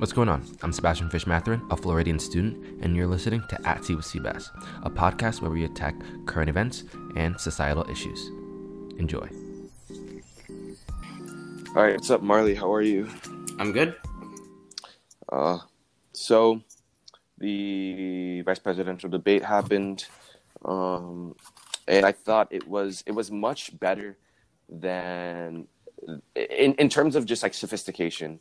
What's 0.00 0.14
going 0.14 0.30
on? 0.30 0.46
I'm 0.62 0.72
Sebastian 0.72 1.10
Fish 1.10 1.26
Matherin, 1.26 1.60
a 1.70 1.76
Floridian 1.76 2.18
student, 2.18 2.82
and 2.82 2.96
you're 2.96 3.06
listening 3.06 3.42
to 3.50 3.68
At 3.68 3.84
Sea 3.84 3.96
with 3.96 4.06
Seabass, 4.06 4.48
a 4.82 4.88
podcast 4.88 5.42
where 5.42 5.50
we 5.50 5.66
attack 5.66 5.94
current 6.24 6.48
events 6.48 6.84
and 7.16 7.38
societal 7.38 7.84
issues. 7.86 8.30
Enjoy. 8.98 9.28
All 11.76 11.82
right, 11.82 11.92
what's 11.96 12.10
up, 12.10 12.22
Marley? 12.22 12.54
How 12.54 12.72
are 12.72 12.80
you? 12.80 13.10
I'm 13.58 13.72
good. 13.72 13.94
Uh, 15.30 15.58
so 16.14 16.62
the 17.36 18.40
vice 18.40 18.58
presidential 18.58 19.10
debate 19.10 19.44
happened, 19.44 20.06
um, 20.64 21.34
and 21.86 22.06
I 22.06 22.12
thought 22.12 22.48
it 22.50 22.66
was 22.66 23.04
it 23.04 23.12
was 23.12 23.30
much 23.30 23.78
better 23.78 24.16
than 24.66 25.68
in 26.34 26.72
in 26.72 26.88
terms 26.88 27.16
of 27.16 27.26
just 27.26 27.42
like 27.42 27.52
sophistication 27.52 28.40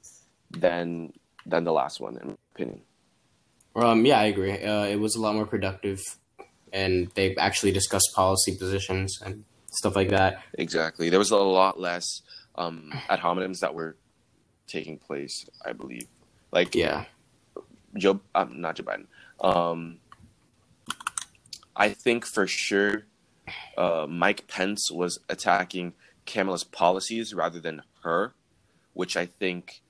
than 0.52 1.12
than 1.46 1.64
the 1.64 1.72
last 1.72 2.00
one, 2.00 2.18
in 2.18 2.28
my 2.30 2.36
opinion. 2.56 2.82
Um, 3.76 4.06
yeah, 4.06 4.20
I 4.20 4.26
agree. 4.26 4.64
Uh, 4.64 4.86
it 4.86 5.00
was 5.00 5.16
a 5.16 5.22
lot 5.22 5.36
more 5.36 5.46
productive, 5.46 6.00
and 6.74 7.10
they 7.16 7.36
actually 7.36 7.72
discussed 7.72 8.10
policy 8.16 8.56
positions 8.56 9.20
and 9.24 9.46
stuff 9.72 9.96
like 9.96 10.10
that. 10.10 10.44
Exactly. 10.54 11.10
There 11.10 11.20
was 11.20 11.32
a 11.32 11.38
lot 11.38 11.80
less 11.80 12.22
um, 12.56 12.92
ad 13.10 13.20
hominems 13.20 13.60
that 13.60 13.74
were 13.74 13.96
taking 14.68 14.98
place, 14.98 15.48
I 15.66 15.74
believe. 15.74 16.08
Like, 16.52 16.76
Yeah, 16.76 17.06
Joe, 17.98 18.20
um, 18.36 18.60
not 18.62 18.76
Joe 18.76 18.84
Biden. 18.84 19.06
Um, 19.40 20.00
I 21.76 21.90
think 21.90 22.26
for 22.26 22.48
sure, 22.48 23.06
uh, 23.78 24.06
Mike 24.10 24.48
Pence 24.48 24.92
was 24.92 25.20
attacking 25.30 25.94
Kamala's 26.26 26.64
policies 26.64 27.34
rather 27.34 27.60
than 27.60 27.84
her, 28.04 28.34
which 28.94 29.16
I 29.16 29.26
think 29.26 29.82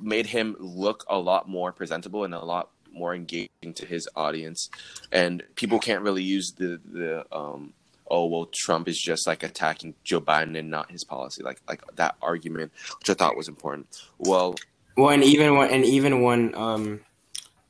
made 0.00 0.26
him 0.26 0.56
look 0.58 1.04
a 1.08 1.18
lot 1.18 1.48
more 1.48 1.72
presentable 1.72 2.24
and 2.24 2.34
a 2.34 2.44
lot 2.44 2.70
more 2.92 3.14
engaging 3.14 3.74
to 3.74 3.86
his 3.86 4.08
audience. 4.16 4.70
And 5.12 5.42
people 5.54 5.78
can't 5.78 6.02
really 6.02 6.22
use 6.22 6.52
the 6.56 6.80
the 6.84 7.26
um, 7.34 7.74
oh 8.10 8.26
well, 8.26 8.48
Trump 8.52 8.88
is 8.88 8.98
just 8.98 9.26
like 9.26 9.42
attacking 9.42 9.94
Joe 10.04 10.20
Biden 10.20 10.58
and 10.58 10.70
not 10.70 10.90
his 10.90 11.04
policy, 11.04 11.42
like 11.42 11.60
like 11.68 11.82
that 11.96 12.16
argument, 12.22 12.72
which 12.98 13.10
I 13.10 13.14
thought 13.14 13.36
was 13.36 13.48
important. 13.48 13.86
Well, 14.18 14.56
well, 14.96 15.10
and 15.10 15.22
even 15.22 15.56
when 15.56 15.70
and 15.70 15.84
even 15.84 16.22
when 16.22 16.54
um, 16.54 17.00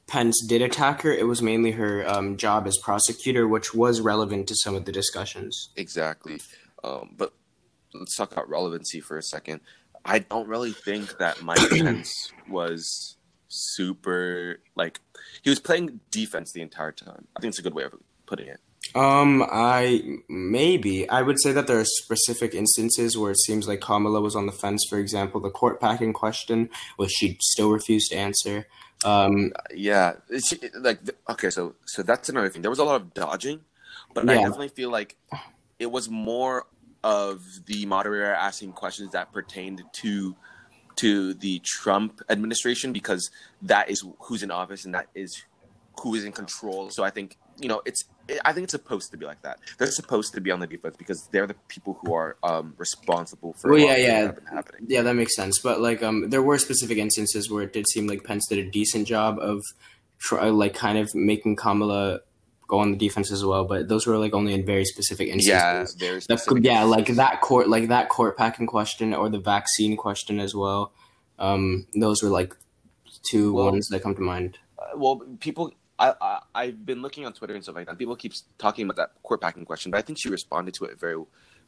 Pence 0.07 0.45
did 0.47 0.63
attack 0.63 1.03
her, 1.03 1.13
it 1.13 1.27
was 1.27 1.43
mainly 1.43 1.73
her 1.73 2.09
um, 2.09 2.37
job 2.37 2.67
as 2.67 2.79
prosecutor, 2.79 3.47
which 3.47 3.75
was 3.75 4.01
relevant 4.01 4.49
to 4.49 4.57
some 4.57 4.75
of 4.75 4.87
the 4.87 4.93
discussions. 4.93 5.71
Exactly. 5.77 6.41
Um, 6.83 7.15
but 7.17 7.35
let's 7.93 8.17
talk 8.17 8.33
about 8.33 8.49
relevancy 8.49 9.01
for 9.01 9.19
a 9.19 9.23
second. 9.23 9.61
I 10.05 10.21
don't 10.21 10.49
really 10.49 10.73
think 10.73 11.19
that 11.19 11.43
Mike 11.43 11.59
Pence 11.71 12.33
was 12.49 13.17
super 13.49 14.61
like 14.77 15.01
he 15.43 15.51
was 15.51 15.59
playing 15.59 16.01
defense 16.11 16.53
the 16.53 16.63
entire 16.63 16.93
time. 16.93 17.27
I 17.37 17.41
think 17.41 17.53
it's 17.53 17.59
a 17.59 17.63
good 17.63 17.75
way 17.75 17.85
of 17.85 17.95
putting 18.27 18.49
it. 18.49 18.61
Um, 18.95 19.45
I 19.51 20.19
maybe 20.29 21.09
I 21.09 21.23
would 21.23 21.41
say 21.41 21.53
that 21.53 21.67
there 21.67 21.79
are 21.79 21.85
specific 21.85 22.55
instances 22.55 23.19
where 23.19 23.33
it 23.33 23.41
seems 23.41 23.69
like 23.69 23.81
Kamala 23.81 24.21
was 24.21 24.37
on 24.37 24.47
the 24.47 24.53
fence. 24.53 24.87
For 24.89 24.99
example, 24.99 25.41
the 25.41 25.51
court 25.51 25.81
packing 25.81 26.13
question, 26.13 26.71
which 26.97 27.11
she 27.11 27.37
still 27.41 27.71
refused 27.71 28.11
to 28.11 28.17
answer. 28.17 28.67
Um, 29.05 29.53
Yeah, 29.75 30.15
it's, 30.29 30.55
like 30.75 31.01
okay, 31.29 31.51
so 31.51 31.75
so 31.87 32.03
that's 32.03 32.29
another 32.29 32.49
thing. 32.49 32.63
There 32.63 32.71
was 32.71 32.79
a 32.79 32.85
lot 32.85 33.01
of 33.01 33.15
dodging, 33.15 33.61
but 34.15 34.29
I 34.29 34.35
definitely 34.37 34.69
feel 34.69 34.91
like 34.91 35.17
it 35.79 35.91
was 35.91 36.09
more 36.09 36.67
of 37.05 37.43
the 37.67 37.87
moderator 37.87 38.33
asking 38.33 38.73
questions 38.73 39.13
that 39.13 39.33
pertained 39.33 39.83
to 39.93 40.37
to 40.97 41.33
the 41.35 41.61
Trump 41.65 42.21
administration 42.29 42.93
because 42.93 43.31
that 43.63 43.89
is 43.89 44.05
who's 44.21 44.43
in 44.43 44.51
office 44.51 44.85
and 44.85 44.95
that 44.95 45.07
is 45.15 45.45
who 46.03 46.15
is 46.15 46.25
in 46.25 46.33
control. 46.33 46.91
So 46.91 47.05
I 47.05 47.11
think 47.11 47.37
you 47.59 47.69
know 47.69 47.83
it's 47.85 48.05
I 48.45 48.53
think 48.53 48.65
it's 48.65 48.73
supposed 48.73 49.11
to 49.13 49.17
be 49.17 49.25
like 49.25 49.43
that. 49.43 49.59
They're 49.79 49.91
supposed 49.91 50.35
to 50.35 50.41
be 50.41 50.51
on 50.51 50.61
the 50.61 50.67
defense 50.67 50.97
because 50.97 51.29
they're 51.33 51.47
the 51.47 51.57
people 51.69 51.99
who 52.03 52.15
are 52.15 52.37
um, 52.43 52.75
responsible 52.77 53.55
for. 53.55 53.71
Well, 53.71 53.81
yeah, 53.81 53.97
yeah. 53.97 54.33
that. 54.53 54.67
Yeah, 54.87 55.03
that 55.03 55.15
makes 55.15 55.35
sense. 55.35 55.59
But 55.61 55.81
like, 55.81 56.03
um, 56.03 56.29
there 56.29 56.43
were 56.43 56.59
specific 56.59 56.99
instances 56.99 57.51
where 57.51 57.63
it 57.63 57.73
did 57.73 57.89
seem 57.89 58.07
like 58.07 58.25
Pence 58.25 58.47
did 58.49 58.59
a 58.59 58.71
decent 58.71 59.07
job 59.07 59.39
of, 59.39 59.63
try, 60.19 60.49
like, 60.51 60.75
kind 60.75 60.99
of 60.99 61.09
making 61.15 61.57
Kamala 61.57 62.21
go 62.69 62.79
on 62.79 62.93
the 62.93 62.97
defense 62.97 63.33
as 63.33 63.45
well. 63.45 63.65
But 63.65 63.89
those 63.89 64.07
were 64.07 64.17
like 64.19 64.35
only 64.35 64.55
in 64.55 64.65
very 64.65 64.85
specific 64.85 65.27
instances. 65.29 65.49
Yeah, 65.99 66.07
very 66.09 66.17
The- 66.17 66.21
specific 66.37 66.65
yeah, 66.65 66.85
like 66.85 67.07
that 67.17 67.41
court, 67.41 67.69
like 67.69 67.89
that 67.89 68.09
court 68.09 68.37
packing 68.37 68.67
question 68.69 69.13
or 69.15 69.29
the 69.29 69.41
vaccine 69.41 69.97
question 69.97 70.39
as 70.39 70.55
well. 70.55 70.93
Um, 71.41 71.87
those 71.99 72.23
were 72.23 72.29
like 72.31 72.55
two 73.31 73.53
Well- 73.55 73.67
ones 73.73 73.89
that 73.89 74.03
come 74.03 74.15
to 74.15 74.21
mind. 74.21 74.59
Uh, 74.79 74.97
well, 74.97 75.21
people, 75.41 75.73
I, 75.99 76.15
I 76.21 76.39
I've 76.55 76.87
been 76.87 77.03
looking 77.03 77.27
on 77.27 77.33
Twitter 77.33 77.55
and 77.55 77.63
stuff 77.65 77.75
like 77.75 77.87
that. 77.87 77.99
People 77.99 78.15
keep 78.17 78.33
talking 78.59 78.85
about 78.85 78.97
that 78.97 79.11
court 79.25 79.41
packing 79.41 79.65
question, 79.65 79.91
but 79.91 79.99
I 79.99 80.03
think 80.03 80.19
she 80.21 80.29
responded 80.29 80.75
to 80.75 80.85
it 80.85 81.01
very, 81.01 81.17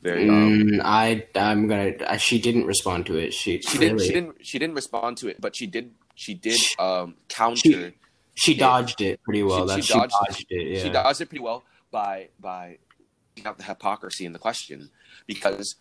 very. 0.03 0.29
Um, 0.29 0.51
Mm, 0.61 0.81
I, 0.85 1.27
I'm 1.35 1.67
gonna. 1.67 1.93
I, 2.07 2.17
she 2.19 2.41
didn't 2.41 2.67
respond 2.67 3.07
to 3.07 3.17
it. 3.17 3.33
She, 3.35 3.61
she 3.63 3.79
didn't. 3.79 4.01
She 4.01 4.13
didn't. 4.13 4.37
She 4.47 4.59
didn't 4.59 4.75
respond 4.77 5.17
to 5.19 5.29
it, 5.29 5.41
but 5.41 5.57
she 5.57 5.67
did. 5.67 5.91
She 6.15 6.35
did 6.35 6.61
um, 6.79 7.15
counter. 7.29 7.61
She- 7.61 7.95
She 8.35 8.55
dodged 8.55 9.01
it 9.01 9.23
pretty 9.23 9.43
well. 9.43 9.69
She- 9.69 9.77
she 9.83 9.93
she, 9.93 9.99
dodged- 9.99 10.13
dodged, 10.27 10.47
it. 10.51 10.67
Yeah. 10.69 10.83
She 10.83 10.91
dodged 10.91 11.21
it 11.21 11.27
pretty 11.27 11.43
well 11.43 11.65
by 11.91 12.29
by 12.39 12.79
picking 13.35 13.49
out 13.49 13.59
the 13.59 13.65
hypocrisy 13.65 14.25
in 14.25 14.33
the 14.33 14.39
question 14.39 14.91
because 15.27 15.77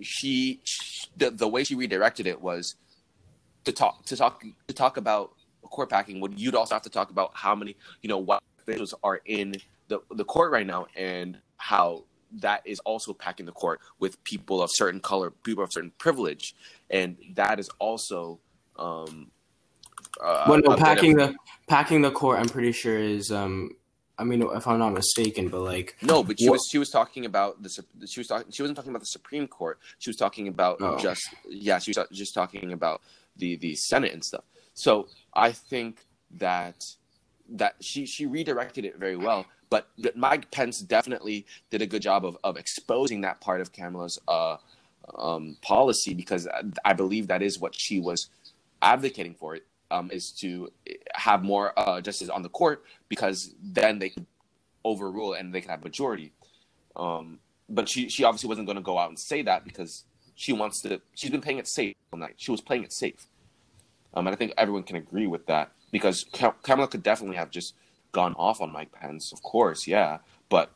she, 0.00 0.60
she 0.64 1.06
the 1.16 1.30
the 1.30 1.48
way 1.48 1.64
she 1.64 1.74
redirected 1.74 2.26
it 2.26 2.40
was 2.40 2.76
to 3.64 3.72
talk 3.72 4.04
to 4.06 4.16
talk 4.16 4.42
to 4.68 4.74
talk 4.74 4.96
about 4.96 5.32
court 5.64 5.90
packing. 5.90 6.20
Would 6.20 6.38
you'd 6.40 6.54
also 6.54 6.74
have 6.74 6.82
to 6.82 6.90
talk 6.90 7.10
about 7.10 7.32
how 7.34 7.54
many 7.54 7.76
you 8.02 8.08
know 8.08 8.18
what 8.18 8.42
officials 8.60 8.94
are 9.02 9.20
in 9.26 9.54
the 9.88 10.00
the 10.12 10.24
court 10.24 10.50
right 10.52 10.66
now 10.66 10.86
and 10.96 11.38
how 11.56 12.04
that 12.32 12.62
is 12.64 12.78
also 12.80 13.12
packing 13.12 13.44
the 13.44 13.52
court 13.52 13.80
with 13.98 14.22
people 14.24 14.62
of 14.62 14.70
certain 14.72 15.00
color, 15.00 15.30
people 15.30 15.64
of 15.64 15.70
certain 15.72 15.92
privilege, 15.98 16.54
and 16.90 17.16
that 17.34 17.58
is 17.58 17.68
also. 17.78 18.38
Um, 18.76 19.30
uh, 20.22 20.44
well, 20.48 20.60
no, 20.60 20.72
of- 20.72 20.78
packing 20.78 21.16
the 21.16 21.34
packing 21.68 22.02
the 22.02 22.10
court. 22.10 22.38
I'm 22.40 22.48
pretty 22.48 22.72
sure 22.72 22.98
is. 22.98 23.30
Um, 23.30 23.70
I 24.18 24.24
mean, 24.24 24.42
if 24.42 24.66
I'm 24.66 24.78
not 24.78 24.92
mistaken, 24.92 25.48
but 25.48 25.60
like, 25.62 25.96
No, 26.02 26.22
but 26.22 26.38
she 26.38 26.46
What- 26.48 26.56
was 26.56 26.68
she 26.70 26.76
was 26.78 26.90
talking 26.90 27.24
about 27.24 27.62
the 27.62 27.70
she 28.06 28.20
was 28.20 28.26
talking 28.26 28.52
she 28.52 28.62
wasn't 28.62 28.76
talking 28.76 28.90
about 28.90 29.00
the 29.00 29.06
Supreme 29.06 29.48
Court. 29.48 29.78
She 29.98 30.10
was 30.10 30.16
talking 30.16 30.46
about 30.46 30.76
Oh. 30.80 30.98
just 30.98 31.22
yeah, 31.48 31.78
she 31.78 31.92
was 31.96 32.06
just 32.12 32.34
talking 32.34 32.72
about 32.72 33.00
the 33.36 33.56
the 33.56 33.74
Senate 33.76 34.12
and 34.12 34.22
stuff. 34.22 34.44
So 34.74 35.08
I 35.32 35.52
think 35.52 36.04
that 36.32 36.76
that 37.48 37.76
she 37.80 38.04
she 38.04 38.26
redirected 38.26 38.84
it 38.84 38.96
very 38.98 39.16
well. 39.16 39.46
But 39.70 39.88
Mike 40.16 40.50
Pence 40.50 40.80
definitely 40.80 41.46
did 41.70 41.80
a 41.80 41.86
good 41.86 42.02
job 42.02 42.26
of 42.26 42.36
of 42.44 42.58
exposing 42.58 43.22
that 43.22 43.40
part 43.40 43.60
of 43.62 43.72
Kamala's 43.72 44.18
uh, 44.28 44.56
um, 45.16 45.56
policy 45.62 46.12
because 46.12 46.46
I 46.84 46.92
believe 46.92 47.28
that 47.28 47.40
is 47.40 47.58
what 47.58 47.74
she 47.74 48.00
was 48.00 48.28
advocating 48.82 49.34
for 49.34 49.54
it 49.54 49.64
um, 49.90 50.10
is 50.10 50.30
to 50.40 50.72
have 51.14 51.42
more 51.42 51.78
uh, 51.78 52.00
justice 52.00 52.28
on 52.28 52.42
the 52.42 52.48
court 52.48 52.84
because 53.08 53.54
then 53.62 53.98
they 53.98 54.10
could 54.10 54.26
overrule 54.84 55.34
and 55.34 55.54
they 55.54 55.60
can 55.60 55.70
have 55.70 55.84
majority. 55.84 56.32
Um, 56.96 57.38
but 57.68 57.88
she 57.88 58.08
she 58.08 58.24
obviously 58.24 58.48
wasn't 58.48 58.66
going 58.66 58.76
to 58.76 58.82
go 58.82 58.98
out 58.98 59.08
and 59.08 59.18
say 59.18 59.42
that 59.42 59.64
because 59.64 60.04
she 60.34 60.52
wants 60.52 60.80
to. 60.82 61.00
She's 61.14 61.30
been 61.30 61.40
playing 61.40 61.58
it 61.58 61.68
safe 61.68 61.94
all 62.12 62.18
night. 62.18 62.34
She 62.36 62.50
was 62.50 62.60
playing 62.60 62.84
it 62.84 62.92
safe, 62.92 63.26
um, 64.14 64.26
and 64.26 64.34
I 64.34 64.36
think 64.36 64.52
everyone 64.58 64.82
can 64.82 64.96
agree 64.96 65.26
with 65.26 65.46
that 65.46 65.72
because 65.92 66.24
Ka- 66.32 66.54
Kamala 66.62 66.88
could 66.88 67.02
definitely 67.02 67.36
have 67.36 67.50
just 67.50 67.74
gone 68.12 68.34
off 68.34 68.60
on 68.60 68.72
Mike 68.72 68.90
Pence, 68.92 69.32
of 69.32 69.42
course, 69.42 69.86
yeah, 69.86 70.18
but 70.48 70.70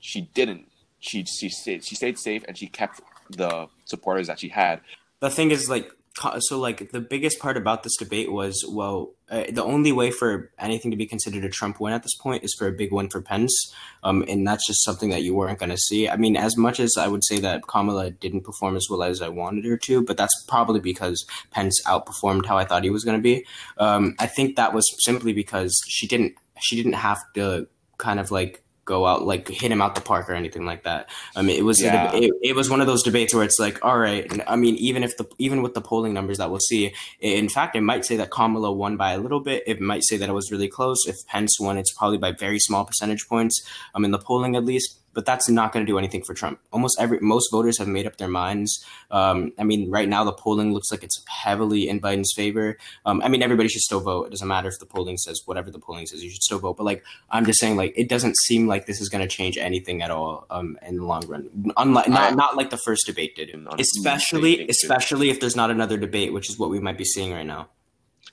she 0.00 0.22
didn't. 0.34 0.66
She 0.98 1.24
she 1.24 1.48
stayed 1.48 1.84
she 1.84 1.94
stayed 1.94 2.18
safe 2.18 2.44
and 2.48 2.56
she 2.58 2.66
kept 2.66 3.00
the 3.30 3.68
supporters 3.84 4.26
that 4.26 4.40
she 4.40 4.48
had. 4.48 4.80
the 5.20 5.30
thing 5.30 5.50
is 5.50 5.68
like 5.68 5.92
so 6.38 6.58
like 6.58 6.92
the 6.92 7.00
biggest 7.00 7.38
part 7.40 7.56
about 7.56 7.82
this 7.82 7.96
debate 7.96 8.30
was 8.30 8.64
well 8.68 9.12
uh, 9.30 9.44
the 9.50 9.64
only 9.64 9.90
way 9.90 10.10
for 10.10 10.52
anything 10.58 10.90
to 10.90 10.96
be 10.96 11.06
considered 11.06 11.44
a 11.44 11.48
trump 11.48 11.80
win 11.80 11.92
at 11.92 12.02
this 12.02 12.14
point 12.14 12.44
is 12.44 12.54
for 12.54 12.68
a 12.68 12.72
big 12.72 12.92
win 12.92 13.08
for 13.08 13.20
pence 13.20 13.74
um, 14.04 14.24
and 14.28 14.46
that's 14.46 14.66
just 14.66 14.84
something 14.84 15.10
that 15.10 15.22
you 15.22 15.34
weren't 15.34 15.58
going 15.58 15.70
to 15.70 15.78
see. 15.78 16.08
I 16.08 16.16
mean 16.16 16.36
as 16.36 16.56
much 16.56 16.78
as 16.78 16.96
i 16.98 17.08
would 17.08 17.24
say 17.24 17.38
that 17.40 17.66
kamala 17.66 18.10
didn't 18.10 18.42
perform 18.42 18.76
as 18.76 18.86
well 18.88 19.02
as 19.02 19.22
i 19.22 19.28
wanted 19.28 19.64
her 19.64 19.76
to 19.78 20.02
but 20.02 20.16
that's 20.16 20.44
probably 20.46 20.80
because 20.80 21.26
pence 21.50 21.82
outperformed 21.84 22.46
how 22.46 22.58
i 22.58 22.64
thought 22.64 22.84
he 22.84 22.90
was 22.90 23.04
going 23.04 23.18
to 23.18 23.22
be. 23.22 23.44
Um, 23.78 24.14
i 24.18 24.26
think 24.26 24.56
that 24.56 24.72
was 24.72 24.84
simply 25.04 25.32
because 25.32 25.80
she 25.88 26.06
didn't 26.06 26.34
she 26.60 26.76
didn't 26.76 26.94
have 26.94 27.20
to 27.34 27.66
kind 27.98 28.20
of 28.20 28.30
like 28.30 28.63
go 28.84 29.06
out 29.06 29.24
like 29.24 29.48
hit 29.48 29.72
him 29.72 29.80
out 29.80 29.94
the 29.94 30.00
park 30.00 30.28
or 30.28 30.34
anything 30.34 30.64
like 30.66 30.84
that. 30.84 31.08
I 31.36 31.42
mean, 31.42 31.56
it 31.58 31.64
was 31.64 31.80
Yeah. 31.80 32.12
it, 32.14 32.32
it 32.42 32.54
was 32.56 32.68
one 32.70 32.80
of 32.80 32.86
those 32.86 33.02
debates 33.02 33.34
where 33.34 33.44
it's 33.44 33.58
like, 33.58 33.84
all 33.84 33.98
right. 33.98 34.30
I 34.46 34.56
mean, 34.56 34.76
even 34.76 35.02
if 35.02 35.16
the 35.16 35.26
even 35.38 35.62
with 35.62 35.74
the 35.74 35.80
polling 35.80 36.14
numbers 36.14 36.38
that 36.38 36.50
we'll 36.50 36.60
see, 36.60 36.94
in 37.20 37.48
fact, 37.48 37.76
it 37.76 37.80
might 37.82 38.04
say 38.04 38.16
that 38.16 38.30
Kamala 38.30 38.72
won 38.72 38.96
by 38.96 39.12
a 39.12 39.18
little 39.18 39.40
bit. 39.40 39.62
It 39.66 39.80
might 39.80 40.04
say 40.04 40.16
that 40.16 40.28
it 40.28 40.32
was 40.32 40.50
really 40.52 40.68
close. 40.68 41.06
If 41.06 41.16
Pence 41.26 41.58
won, 41.60 41.78
it's 41.78 41.92
probably 41.92 42.18
by 42.18 42.32
very 42.32 42.58
small 42.58 42.84
percentage 42.84 43.28
points. 43.28 43.62
I 43.94 43.98
mean, 43.98 44.10
the 44.10 44.18
polling 44.18 44.56
at 44.56 44.64
least. 44.64 44.98
But 45.14 45.24
that's 45.24 45.48
not 45.48 45.72
going 45.72 45.86
to 45.86 45.90
do 45.90 45.98
anything 45.98 46.22
for 46.22 46.34
Trump. 46.34 46.58
Almost 46.72 46.96
every 47.00 47.18
most 47.20 47.48
voters 47.50 47.78
have 47.78 47.88
made 47.88 48.06
up 48.06 48.16
their 48.16 48.28
minds. 48.28 48.84
Um, 49.10 49.52
I 49.58 49.64
mean, 49.64 49.90
right 49.90 50.08
now 50.08 50.24
the 50.24 50.32
polling 50.32 50.74
looks 50.74 50.90
like 50.90 51.02
it's 51.02 51.24
heavily 51.28 51.88
in 51.88 52.00
Biden's 52.00 52.32
favor. 52.34 52.76
Um, 53.06 53.22
I 53.22 53.28
mean, 53.28 53.42
everybody 53.42 53.68
should 53.68 53.82
still 53.82 54.00
vote. 54.00 54.26
It 54.26 54.30
doesn't 54.30 54.48
matter 54.48 54.68
if 54.68 54.78
the 54.78 54.86
polling 54.86 55.16
says 55.16 55.40
whatever 55.46 55.70
the 55.70 55.78
polling 55.78 56.06
says. 56.06 56.22
You 56.22 56.30
should 56.30 56.42
still 56.42 56.58
vote. 56.58 56.76
But 56.76 56.84
like, 56.84 57.04
I'm 57.30 57.46
just 57.46 57.60
saying, 57.60 57.76
like, 57.76 57.94
it 57.96 58.08
doesn't 58.08 58.36
seem 58.36 58.66
like 58.66 58.86
this 58.86 59.00
is 59.00 59.08
going 59.08 59.22
to 59.22 59.28
change 59.28 59.56
anything 59.56 60.02
at 60.02 60.10
all 60.10 60.46
um, 60.50 60.78
in 60.86 60.96
the 60.96 61.04
long 61.04 61.26
run. 61.26 61.72
Unlike 61.76 62.08
not 62.08 62.34
not 62.34 62.56
like 62.56 62.70
the 62.70 62.78
first 62.84 63.06
debate 63.06 63.36
did, 63.36 63.54
especially 63.78 64.68
especially 64.68 65.30
if 65.30 65.40
there's 65.40 65.56
not 65.56 65.70
another 65.70 65.96
debate, 65.96 66.32
which 66.32 66.50
is 66.50 66.58
what 66.58 66.70
we 66.70 66.80
might 66.80 66.98
be 66.98 67.04
seeing 67.04 67.32
right 67.32 67.46
now. 67.46 67.68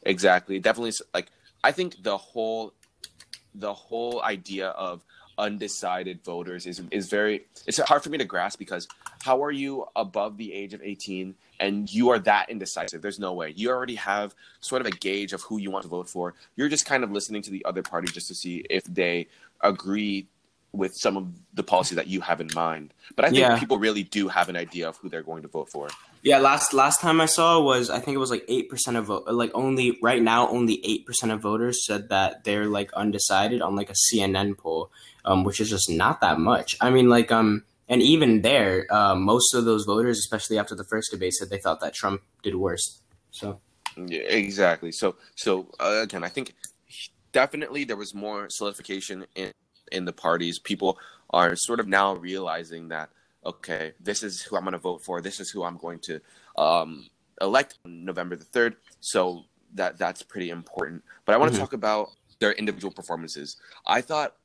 Exactly. 0.04 0.60
Definitely. 0.60 0.94
Like, 1.14 1.28
I 1.64 1.72
think 1.72 2.02
the 2.02 2.18
whole 2.18 2.74
the 3.54 3.74
whole 3.74 4.22
idea 4.24 4.70
of 4.70 5.04
undecided 5.42 6.24
voters 6.24 6.68
is 6.68 6.82
is 6.92 7.10
very 7.10 7.46
it's 7.66 7.80
hard 7.80 8.04
for 8.04 8.10
me 8.10 8.18
to 8.20 8.24
grasp 8.24 8.60
because 8.60 8.88
how 9.24 9.44
are 9.44 9.52
you 9.52 9.86
above 9.96 10.38
the 10.38 10.54
age 10.54 10.74
of 10.74 10.82
18 10.82 11.36
and 11.60 11.92
you 11.92 12.10
are 12.10 12.20
that 12.20 12.50
indecisive? 12.50 13.02
There's 13.02 13.20
no 13.20 13.34
way. 13.34 13.54
You 13.56 13.70
already 13.72 13.96
have 13.96 14.34
sort 14.62 14.82
of 14.82 14.88
a 14.88 14.92
gauge 14.92 15.34
of 15.34 15.42
who 15.42 15.58
you 15.58 15.70
want 15.72 15.84
to 15.84 15.90
vote 15.90 16.08
for. 16.08 16.36
You're 16.56 16.70
just 16.70 16.86
kind 16.86 17.04
of 17.04 17.12
listening 17.12 17.42
to 17.44 17.52
the 17.52 17.66
other 17.66 17.82
party 17.84 18.12
just 18.12 18.28
to 18.30 18.36
see 18.36 18.64
if 18.70 18.84
they 18.86 19.28
agree 19.62 20.28
with 20.72 20.96
some 20.96 21.18
of 21.18 21.28
the 21.54 21.64
policy 21.64 21.96
that 21.96 22.08
you 22.08 22.22
have 22.22 22.40
in 22.40 22.50
mind. 22.56 22.94
But 23.16 23.26
i 23.26 23.30
think 23.30 23.42
yeah. 23.42 23.60
people 23.60 23.80
really 23.80 24.04
do 24.04 24.28
have 24.28 24.48
an 24.48 24.56
idea 24.56 24.88
of 24.88 24.98
who 24.98 25.10
they're 25.10 25.24
going 25.24 25.42
to 25.42 25.50
vote 25.50 25.70
for 25.70 25.90
yeah, 26.24 26.38
last 26.38 26.74
last 26.74 27.02
time 27.02 27.20
I 27.20 27.26
saw 27.26 27.60
was 27.60 27.90
I 27.90 28.00
think 28.00 28.16
it 28.16 28.20
was 28.20 28.30
like 28.30 28.46
eight 28.48 28.70
percent 28.70 28.96
of 28.96 29.06
vote. 29.06 29.28
Like 29.28 29.52
only 29.56 29.98
right 30.02 30.22
now, 30.22 30.48
only 30.50 30.80
eight 30.86 31.06
percent 31.06 31.32
of 31.32 31.42
voters 31.42 31.86
said 31.86 32.10
that 32.10 32.44
they're 32.44 32.68
like 32.68 32.94
undecided 32.94 33.62
on 33.62 33.76
like 33.76 33.90
a 33.90 33.94
CNN 33.94 34.58
poll, 34.58 34.92
um, 35.26 35.44
which 35.44 35.60
is 35.60 35.70
just 35.70 35.90
not 35.90 36.22
that 36.22 36.40
much. 36.40 36.76
I 36.80 36.92
mean, 36.92 37.10
like 37.10 37.32
um, 37.32 37.64
and 37.90 38.04
even 38.04 38.44
there, 38.44 38.86
uh, 38.92 39.16
most 39.16 39.56
of 39.56 39.66
those 39.66 39.86
voters, 39.86 40.20
especially 40.20 40.60
after 40.60 40.76
the 40.76 40.84
first 40.84 41.12
debate, 41.12 41.34
said 41.34 41.50
they 41.50 41.58
thought 41.58 41.80
that 41.82 41.96
Trump 41.96 42.22
did 42.44 42.56
worse. 42.56 43.02
So 43.32 43.60
yeah, 43.98 44.22
exactly. 44.22 44.92
So 44.92 45.16
so 45.36 45.72
uh, 45.80 46.02
again, 46.04 46.24
I 46.24 46.30
think 46.30 46.54
definitely 47.32 47.84
there 47.84 47.98
was 47.98 48.14
more 48.14 48.48
solidification 48.50 49.26
in 49.36 49.52
in 49.92 50.06
the 50.06 50.14
parties. 50.14 50.60
People 50.60 51.00
are 51.32 51.56
sort 51.56 51.80
of 51.80 51.88
now 51.88 52.14
realizing 52.14 52.90
that 52.90 53.10
okay, 53.46 53.94
this 54.00 54.24
is 54.24 54.42
who 54.42 54.56
I'm 54.56 54.64
going 54.64 54.74
to 54.74 54.78
vote 54.78 55.02
for. 55.02 55.22
This 55.22 55.40
is 55.40 55.50
who 55.50 55.64
I'm 55.64 55.78
going 55.78 56.00
to 56.00 56.22
um, 56.58 57.10
elect 57.42 57.80
on 57.86 58.06
November 58.06 58.36
the 58.36 58.46
third. 58.46 58.76
So 59.00 59.46
that 59.74 59.98
that's 59.98 60.24
pretty 60.24 60.50
important. 60.50 61.04
But 61.26 61.36
I 61.36 61.38
want 61.38 61.52
to 61.52 61.56
mm-hmm. 61.56 61.64
talk 61.64 61.74
about 61.74 62.10
their 62.40 62.54
individual 62.54 62.92
performances. 62.92 63.58
I 63.86 64.02
thought, 64.02 64.36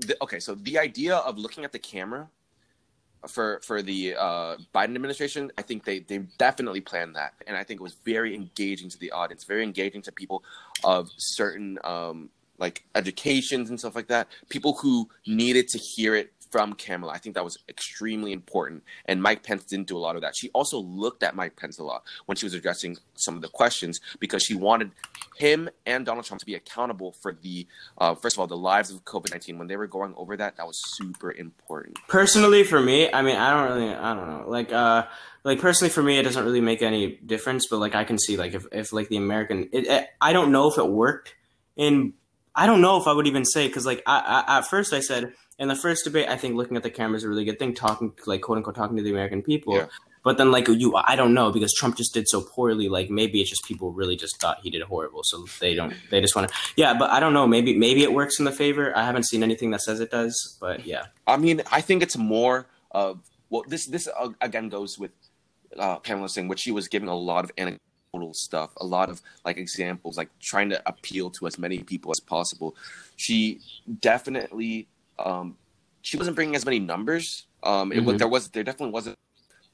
th- 0.00 0.18
okay, 0.22 0.40
so 0.40 0.54
the 0.54 0.78
idea 0.78 1.16
of 1.16 1.38
looking 1.38 1.64
at 1.64 1.72
the 1.72 1.78
camera 1.78 2.28
for 3.28 3.60
for 3.64 3.82
the 3.82 4.14
uh, 4.18 4.56
Biden 4.74 4.94
administration, 4.94 5.50
I 5.58 5.62
think 5.62 5.84
they 5.84 6.00
they 6.00 6.18
definitely 6.38 6.80
planned 6.80 7.16
that, 7.16 7.34
and 7.46 7.56
I 7.56 7.64
think 7.64 7.80
it 7.80 7.82
was 7.82 7.96
very 8.04 8.34
engaging 8.34 8.88
to 8.90 8.98
the 8.98 9.10
audience, 9.12 9.44
very 9.44 9.62
engaging 9.62 10.02
to 10.02 10.12
people 10.12 10.44
of 10.82 11.10
certain 11.16 11.78
um, 11.84 12.30
like 12.58 12.84
educations 12.94 13.70
and 13.70 13.78
stuff 13.78 13.96
like 13.96 14.08
that. 14.08 14.28
People 14.48 14.74
who 14.74 15.08
needed 15.26 15.68
to 15.68 15.78
hear 15.78 16.14
it 16.14 16.33
from 16.54 16.74
Kamala. 16.74 17.12
I 17.12 17.18
think 17.18 17.34
that 17.34 17.42
was 17.42 17.58
extremely 17.68 18.32
important. 18.32 18.84
And 19.06 19.20
Mike 19.20 19.42
Pence 19.42 19.64
didn't 19.64 19.88
do 19.88 19.96
a 19.96 19.98
lot 19.98 20.14
of 20.14 20.22
that. 20.22 20.34
She 20.36 20.50
also 20.50 20.78
looked 20.78 21.24
at 21.24 21.34
Mike 21.34 21.56
Pence 21.56 21.80
a 21.80 21.82
lot 21.82 22.04
when 22.26 22.36
she 22.36 22.46
was 22.46 22.54
addressing 22.54 22.96
some 23.16 23.34
of 23.34 23.42
the 23.42 23.48
questions 23.48 23.98
because 24.20 24.44
she 24.44 24.54
wanted 24.54 24.92
him 25.34 25.68
and 25.84 26.06
Donald 26.06 26.26
Trump 26.26 26.38
to 26.38 26.46
be 26.46 26.54
accountable 26.54 27.16
for 27.20 27.32
the, 27.32 27.66
uh, 27.98 28.14
first 28.14 28.36
of 28.36 28.40
all, 28.40 28.46
the 28.46 28.56
lives 28.56 28.92
of 28.92 29.04
COVID 29.04 29.32
19. 29.32 29.58
When 29.58 29.66
they 29.66 29.76
were 29.76 29.88
going 29.88 30.14
over 30.16 30.36
that, 30.36 30.56
that 30.58 30.64
was 30.64 30.80
super 30.96 31.32
important. 31.32 31.98
Personally, 32.06 32.62
for 32.62 32.80
me, 32.80 33.12
I 33.12 33.22
mean, 33.22 33.34
I 33.34 33.52
don't 33.52 33.76
really, 33.76 33.92
I 33.92 34.14
don't 34.14 34.28
know. 34.28 34.44
Like, 34.48 34.72
uh, 34.72 35.06
like 35.42 35.60
personally 35.60 35.90
for 35.90 36.04
me 36.04 36.16
it 36.16 36.22
doesn't 36.22 36.44
really 36.44 36.60
make 36.60 36.82
any 36.82 37.16
difference 37.16 37.66
but 37.68 37.76
like 37.76 37.94
i 37.94 38.02
can 38.02 38.18
see 38.18 38.38
like 38.38 38.54
if, 38.54 38.64
if 38.72 38.94
like 38.94 39.08
the 39.08 39.18
american 39.18 39.68
it, 39.72 39.86
it, 39.86 40.08
i 40.18 40.32
don't 40.32 40.50
know 40.50 40.68
if 40.68 40.78
it 40.78 40.88
worked 40.88 41.34
in 41.76 42.14
i 42.54 42.64
don't 42.66 42.80
know 42.80 42.98
if 42.98 43.06
i 43.06 43.12
would 43.12 43.26
even 43.26 43.44
say 43.44 43.66
because 43.66 43.84
like 43.84 44.02
I, 44.06 44.44
I, 44.48 44.58
at 44.58 44.66
first 44.68 44.94
i 44.94 45.00
said 45.00 45.34
in 45.58 45.68
the 45.68 45.76
first 45.76 46.04
debate, 46.04 46.28
I 46.28 46.36
think 46.36 46.56
looking 46.56 46.76
at 46.76 46.82
the 46.82 46.90
camera 46.90 47.16
is 47.16 47.24
a 47.24 47.28
really 47.28 47.44
good 47.44 47.58
thing, 47.58 47.74
talking 47.74 48.12
like 48.26 48.42
quote 48.42 48.58
unquote 48.58 48.74
talking 48.74 48.96
to 48.96 49.02
the 49.02 49.10
American 49.10 49.42
people. 49.42 49.76
Yeah. 49.76 49.86
But 50.24 50.38
then 50.38 50.50
like 50.50 50.68
you, 50.68 50.96
I 50.96 51.16
don't 51.16 51.34
know 51.34 51.52
because 51.52 51.72
Trump 51.74 51.96
just 51.96 52.14
did 52.14 52.28
so 52.28 52.40
poorly. 52.40 52.88
Like 52.88 53.10
maybe 53.10 53.42
it's 53.42 53.50
just 53.50 53.64
people 53.64 53.92
really 53.92 54.16
just 54.16 54.40
thought 54.40 54.58
he 54.62 54.70
did 54.70 54.80
horrible, 54.82 55.22
so 55.22 55.44
they 55.60 55.74
don't. 55.74 55.92
They 56.10 56.20
just 56.22 56.34
want 56.34 56.48
to. 56.48 56.54
Yeah, 56.76 56.94
but 56.94 57.10
I 57.10 57.20
don't 57.20 57.34
know. 57.34 57.46
Maybe 57.46 57.76
maybe 57.76 58.02
it 58.02 58.12
works 58.12 58.38
in 58.38 58.46
the 58.46 58.52
favor. 58.52 58.96
I 58.96 59.04
haven't 59.04 59.24
seen 59.24 59.42
anything 59.42 59.70
that 59.72 59.82
says 59.82 60.00
it 60.00 60.10
does, 60.10 60.56
but 60.60 60.86
yeah. 60.86 61.06
I 61.26 61.36
mean, 61.36 61.60
I 61.70 61.82
think 61.82 62.02
it's 62.02 62.16
more 62.16 62.66
of 62.90 63.20
well, 63.50 63.64
this 63.68 63.86
this 63.86 64.08
uh, 64.08 64.30
again 64.40 64.70
goes 64.70 64.98
with 64.98 65.10
uh, 65.78 65.98
Kamala 65.98 66.30
saying, 66.30 66.48
which 66.48 66.60
she 66.60 66.70
was 66.70 66.88
giving 66.88 67.08
a 67.08 67.14
lot 67.14 67.44
of 67.44 67.52
anecdotal 67.58 68.32
stuff, 68.32 68.70
a 68.78 68.86
lot 68.86 69.10
of 69.10 69.20
like 69.44 69.58
examples, 69.58 70.16
like 70.16 70.30
trying 70.40 70.70
to 70.70 70.82
appeal 70.86 71.30
to 71.30 71.46
as 71.46 71.58
many 71.58 71.78
people 71.80 72.10
as 72.10 72.20
possible. 72.20 72.74
She 73.16 73.60
definitely 74.00 74.88
um, 75.18 75.56
she 76.02 76.16
wasn't 76.16 76.36
bringing 76.36 76.54
as 76.54 76.64
many 76.64 76.78
numbers. 76.78 77.46
Um, 77.62 77.92
it 77.92 78.00
mm-hmm. 78.00 78.16
there 78.16 78.28
was 78.28 78.48
there 78.48 78.62
definitely 78.62 78.92
wasn't 78.92 79.18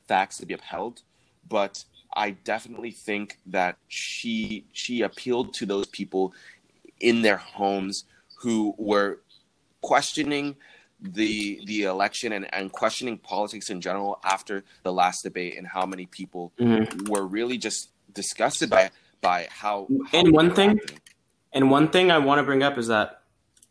facts 0.07 0.39
to 0.39 0.47
be 0.47 0.55
upheld, 0.55 1.03
but 1.49 1.85
I 2.15 2.31
definitely 2.31 2.91
think 2.91 3.39
that 3.47 3.77
she 3.89 4.65
she 4.73 5.03
appealed 5.03 5.55
to 5.55 5.67
those 5.67 5.87
people 5.87 6.35
in 7.01 7.23
their 7.23 7.37
homes 7.37 8.05
who 8.41 8.75
were 8.79 9.21
questioning 9.81 10.57
the 11.01 11.61
the 11.67 11.85
election 11.85 12.33
and, 12.33 12.53
and 12.55 12.71
questioning 12.73 13.19
politics 13.19 13.71
in 13.71 13.81
general 13.81 14.21
after 14.23 14.65
the 14.83 14.93
last 14.93 15.23
debate 15.23 15.57
and 15.57 15.67
how 15.67 15.87
many 15.87 16.07
people 16.07 16.53
mm-hmm. 16.61 17.11
were 17.11 17.27
really 17.27 17.57
just 17.57 17.91
disgusted 18.13 18.69
by 18.69 18.91
by 19.21 19.49
how, 19.51 19.87
how 20.11 20.19
and 20.19 20.33
one 20.33 20.55
thing 20.55 20.79
and 21.53 21.71
one 21.71 21.89
thing 21.89 22.11
I 22.11 22.19
want 22.19 22.39
to 22.39 22.43
bring 22.43 22.63
up 22.63 22.79
is 22.79 22.89
that 22.89 23.20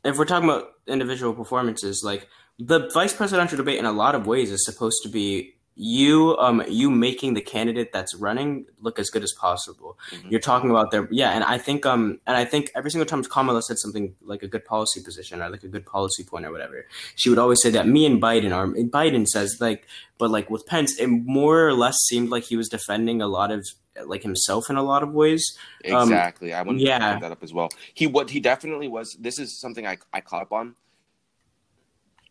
if 0.03 0.17
we're 0.17 0.25
talking 0.25 0.49
about 0.49 0.73
individual 0.87 1.33
performances, 1.33 2.01
like 2.03 2.27
the 2.57 2.89
vice 2.93 3.13
presidential 3.13 3.57
debate 3.57 3.79
in 3.79 3.85
a 3.85 3.91
lot 3.91 4.15
of 4.15 4.27
ways 4.27 4.51
is 4.51 4.65
supposed 4.65 4.97
to 5.03 5.09
be 5.09 5.55
you 5.81 6.35
um 6.39 6.61
you 6.67 6.91
making 6.91 7.35
the 7.35 7.41
candidate 7.41 7.93
that's 7.93 8.13
running 8.15 8.65
look 8.81 8.99
as 8.99 9.09
good 9.09 9.23
as 9.23 9.31
possible. 9.39 9.97
Mm-hmm. 10.11 10.27
You're 10.27 10.41
talking 10.41 10.69
about 10.69 10.91
their 10.91 11.07
yeah, 11.09 11.31
and 11.31 11.41
I 11.41 11.57
think 11.57 11.85
um 11.85 12.19
and 12.27 12.35
I 12.35 12.43
think 12.43 12.69
every 12.75 12.91
single 12.91 13.05
time 13.05 13.23
Kamala 13.23 13.61
said 13.61 13.77
something 13.79 14.13
like 14.21 14.43
a 14.43 14.47
good 14.47 14.65
policy 14.65 15.01
position 15.01 15.41
or 15.41 15.49
like 15.49 15.63
a 15.63 15.69
good 15.69 15.85
policy 15.85 16.25
point 16.25 16.45
or 16.45 16.51
whatever, 16.51 16.85
she 17.15 17.29
would 17.29 17.39
always 17.39 17.61
say 17.61 17.69
that 17.69 17.87
me 17.87 18.05
and 18.05 18.21
Biden 18.21 18.53
are 18.53 18.67
Biden 18.67 19.25
says 19.25 19.59
like 19.61 19.87
but 20.17 20.29
like 20.29 20.49
with 20.49 20.65
Pence, 20.65 20.99
it 20.99 21.07
more 21.07 21.65
or 21.65 21.73
less 21.73 21.95
seemed 22.09 22.29
like 22.29 22.43
he 22.43 22.57
was 22.57 22.67
defending 22.67 23.21
a 23.21 23.27
lot 23.27 23.49
of 23.49 23.65
like 24.05 24.23
himself 24.23 24.69
in 24.69 24.75
a 24.75 24.83
lot 24.83 25.03
of 25.03 25.13
ways. 25.13 25.57
Um, 25.91 26.03
exactly. 26.03 26.53
Um, 26.53 26.59
I 26.59 26.63
want 26.63 26.79
yeah. 26.79 26.99
to 26.99 27.05
bring 27.05 27.21
that 27.21 27.31
up 27.31 27.43
as 27.43 27.53
well. 27.53 27.69
He 27.93 28.07
what 28.07 28.29
he 28.29 28.39
definitely 28.39 28.87
was. 28.87 29.15
This 29.19 29.39
is 29.39 29.59
something 29.59 29.85
I 29.85 29.97
I 30.13 30.21
caught 30.21 30.41
up 30.41 30.53
on. 30.53 30.75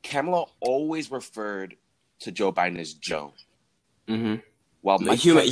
Kamala 0.03 0.47
always 0.61 1.11
referred 1.11 1.77
to 2.21 2.33
Joe 2.33 2.53
Biden 2.53 2.79
as 2.79 2.95
Joe. 2.95 3.33
Mm-hmm. 4.09 4.37
While 4.83 4.99
Mike 5.01 5.19
Human, 5.19 5.47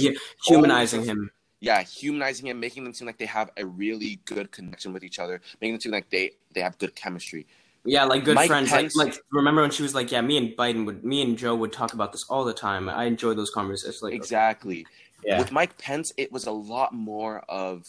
humanizing 0.46 1.04
him. 1.04 1.30
Yeah, 1.60 1.82
humanizing 1.82 2.46
him, 2.46 2.60
making 2.60 2.84
them 2.84 2.92
seem 2.92 3.06
like 3.06 3.18
they 3.18 3.26
have 3.26 3.50
a 3.56 3.66
really 3.66 4.20
good 4.24 4.52
connection 4.52 4.92
with 4.92 5.02
each 5.02 5.18
other, 5.18 5.40
making 5.60 5.74
them 5.74 5.80
seem 5.80 5.92
like 5.92 6.10
they 6.10 6.32
they 6.52 6.60
have 6.60 6.78
good 6.78 6.94
chemistry. 6.94 7.46
Yeah, 7.84 8.04
like 8.04 8.24
good 8.24 8.34
Mike 8.34 8.48
friends. 8.48 8.70
Pence, 8.70 8.96
like, 8.96 9.14
like 9.14 9.22
remember 9.30 9.62
when 9.62 9.70
she 9.70 9.82
was 9.82 9.94
like, 9.94 10.10
"Yeah, 10.10 10.20
me 10.20 10.36
and 10.36 10.56
Biden 10.56 10.84
would, 10.86 11.04
me 11.04 11.22
and 11.22 11.38
Joe 11.38 11.54
would 11.54 11.72
talk 11.72 11.92
about 11.92 12.12
this 12.12 12.24
all 12.28 12.44
the 12.44 12.52
time." 12.52 12.88
I 12.88 13.04
enjoy 13.04 13.34
those 13.34 13.50
conversations. 13.50 14.02
Like 14.02 14.12
exactly. 14.12 14.86
Yeah. 15.24 15.38
With 15.38 15.52
Mike 15.52 15.78
Pence, 15.78 16.12
it 16.16 16.30
was 16.30 16.46
a 16.46 16.52
lot 16.52 16.92
more 16.92 17.40
of 17.48 17.88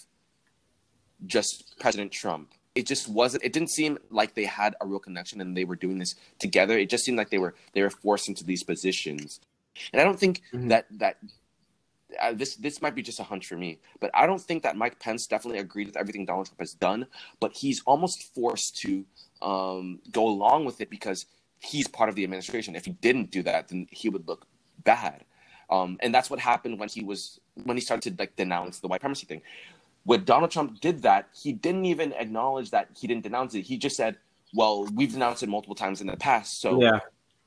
just 1.26 1.78
President 1.80 2.12
Trump. 2.12 2.54
It 2.76 2.86
just 2.86 3.10
wasn't. 3.10 3.44
It 3.44 3.54
didn't 3.54 3.72
seem 3.72 3.98
like 4.10 4.36
they 4.36 4.46
had 4.46 4.76
a 4.80 4.88
real 4.88 5.00
connection 5.00 5.42
and 5.42 5.58
they 5.58 5.66
were 5.66 5.76
doing 5.76 5.98
this 5.98 6.16
together. 6.40 6.78
It 6.78 6.90
just 6.90 7.04
seemed 7.04 7.18
like 7.18 7.30
they 7.30 7.40
were 7.40 7.56
they 7.74 7.82
were 7.82 7.90
forced 7.90 8.28
into 8.28 8.44
these 8.44 8.64
positions. 8.64 9.40
And 9.92 10.02
I 10.02 10.06
don't 10.06 10.20
think 10.20 10.42
mm-hmm. 10.54 10.70
that 10.70 10.86
that 10.92 11.18
uh, 12.22 12.34
this 12.34 12.56
this 12.56 12.82
might 12.82 12.96
be 12.96 13.02
just 13.02 13.20
a 13.20 13.24
hunch 13.24 13.48
for 13.48 13.58
me, 13.58 13.80
but 14.00 14.12
I 14.14 14.26
don't 14.26 14.42
think 14.42 14.64
that 14.64 14.78
Mike 14.78 15.00
Pence 15.00 15.28
definitely 15.28 15.60
agreed 15.60 15.88
with 15.88 15.98
everything 15.98 16.26
Donald 16.26 16.48
Trump 16.48 16.60
has 16.60 16.74
done. 16.74 17.08
But 17.40 17.54
he's 17.54 17.82
almost 17.86 18.34
forced 18.34 18.78
to 18.78 19.06
um, 19.42 20.00
go 20.12 20.28
along 20.28 20.66
with 20.66 20.80
it 20.82 20.90
because 20.90 21.26
he's 21.60 21.88
part 21.88 22.10
of 22.10 22.16
the 22.16 22.24
administration. 22.24 22.76
If 22.76 22.86
he 22.86 22.92
didn't 22.92 23.32
do 23.32 23.44
that, 23.44 23.70
then 23.70 23.88
he 23.92 24.10
would 24.10 24.28
look 24.28 24.46
bad. 24.84 25.26
Um, 25.70 25.98
and 26.02 26.14
that's 26.14 26.30
what 26.30 26.40
happened 26.40 26.80
when 26.80 26.90
he 26.90 27.04
was 27.04 27.40
when 27.64 27.78
he 27.78 27.82
started 27.82 28.18
to 28.18 28.22
like 28.22 28.36
denounce 28.36 28.80
the 28.80 28.88
white 28.88 29.02
supremacy 29.02 29.26
thing. 29.26 29.42
When 30.04 30.24
Donald 30.24 30.52
Trump 30.52 30.80
did 30.80 31.02
that, 31.02 31.28
he 31.34 31.52
didn't 31.52 31.86
even 31.86 32.14
acknowledge 32.14 32.72
that 32.72 32.90
he 32.98 33.08
didn't 33.08 33.24
denounce 33.24 33.54
it. 33.56 33.64
He 33.64 33.78
just 33.78 33.98
said, 33.98 34.18
"Well, 34.54 34.86
we've 34.94 35.12
denounced 35.12 35.44
it 35.44 35.50
multiple 35.50 35.76
times 35.76 36.00
in 36.00 36.08
the 36.08 36.16
past, 36.16 36.62
so 36.62 36.82
yeah, 36.82 37.00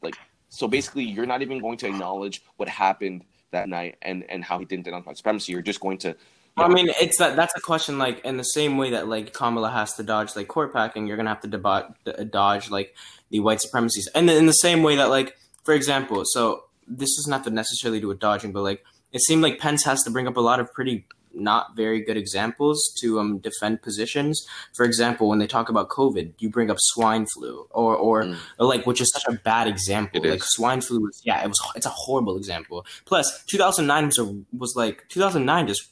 like 0.03 0.17
so 0.51 0.69
basically, 0.69 1.05
you're 1.05 1.27
not 1.27 1.43
even 1.43 1.61
going 1.61 1.79
to 1.79 1.87
acknowledge 1.87 2.43
what 2.57 2.69
happened 2.69 3.25
that 3.53 3.69
night 3.69 3.97
and 4.03 4.25
and 4.29 4.45
how 4.45 4.59
he 4.59 4.65
didn't 4.65 4.85
denounce 4.85 5.07
white 5.07 5.17
supremacy, 5.17 5.53
you're 5.53 5.63
just 5.63 5.81
going 5.81 5.99
to. 5.99 6.17
I 6.57 6.69
mean, 6.69 6.91
it's 7.01 7.17
that 7.19 7.37
that's 7.37 7.55
a 7.57 7.61
question 7.61 7.99
like 7.99 8.23
in 8.25 8.37
the 8.37 8.43
same 8.43 8.77
way 8.77 8.91
that 8.91 9.09
like 9.09 9.33
Kamala 9.33 9.71
has 9.71 9.95
to 9.95 10.03
dodge 10.03 10.37
like 10.37 10.49
court 10.49 10.73
packing, 10.73 11.07
you're 11.07 11.17
gonna 11.17 11.31
have 11.31 11.41
to 11.41 11.49
debo- 11.49 12.31
dodge 12.31 12.71
like 12.71 12.95
the 13.31 13.41
white 13.41 13.61
supremacies, 13.61 14.09
and 14.15 14.29
in 14.29 14.47
the 14.47 14.53
same 14.53 14.83
way 14.83 14.97
that 14.97 15.09
like, 15.09 15.39
for 15.65 15.73
example, 15.73 16.23
so 16.27 16.65
this 16.91 17.17
doesn't 17.17 17.33
have 17.33 17.45
to 17.45 17.51
necessarily 17.51 18.01
do 18.01 18.09
with 18.09 18.19
dodging, 18.19 18.53
but 18.53 18.63
like 18.63 18.85
it 19.13 19.21
seemed 19.23 19.43
like 19.43 19.59
Pence 19.59 19.85
has 19.85 20.03
to 20.03 20.11
bring 20.11 20.27
up 20.27 20.37
a 20.37 20.41
lot 20.41 20.61
of 20.61 20.73
pretty 20.73 21.07
not 21.33 21.77
very 21.77 22.01
good 22.01 22.17
examples 22.17 22.93
to 23.01 23.21
um, 23.21 23.39
defend 23.39 23.83
positions. 23.83 24.45
For 24.75 24.85
example, 24.85 25.29
when 25.29 25.39
they 25.39 25.47
talk 25.47 25.69
about 25.69 25.89
COVID, 25.89 26.35
you 26.39 26.51
bring 26.51 26.71
up 26.71 26.79
swine 26.81 27.27
flu, 27.35 27.67
or 27.71 27.97
or, 27.97 28.25
mm. 28.25 28.37
or 28.59 28.67
like 28.67 28.87
which 28.87 29.01
is 29.01 29.11
such 29.13 29.25
a 29.33 29.39
bad 29.39 29.69
example. 29.69 30.25
It 30.25 30.31
like 30.31 30.41
is. 30.41 30.49
swine 30.51 30.81
flu 30.81 31.01
was 31.01 31.23
yeah, 31.25 31.43
it 31.43 31.49
was 31.49 31.61
it's 31.77 31.87
a 31.87 31.91
horrible 31.91 32.37
example. 32.37 32.85
Plus, 33.05 33.45
2009 33.45 34.07
was 34.07 34.19
a, 34.19 34.57
was 34.57 34.75
like 34.77 35.09
2009 35.09 35.69
just 35.69 35.89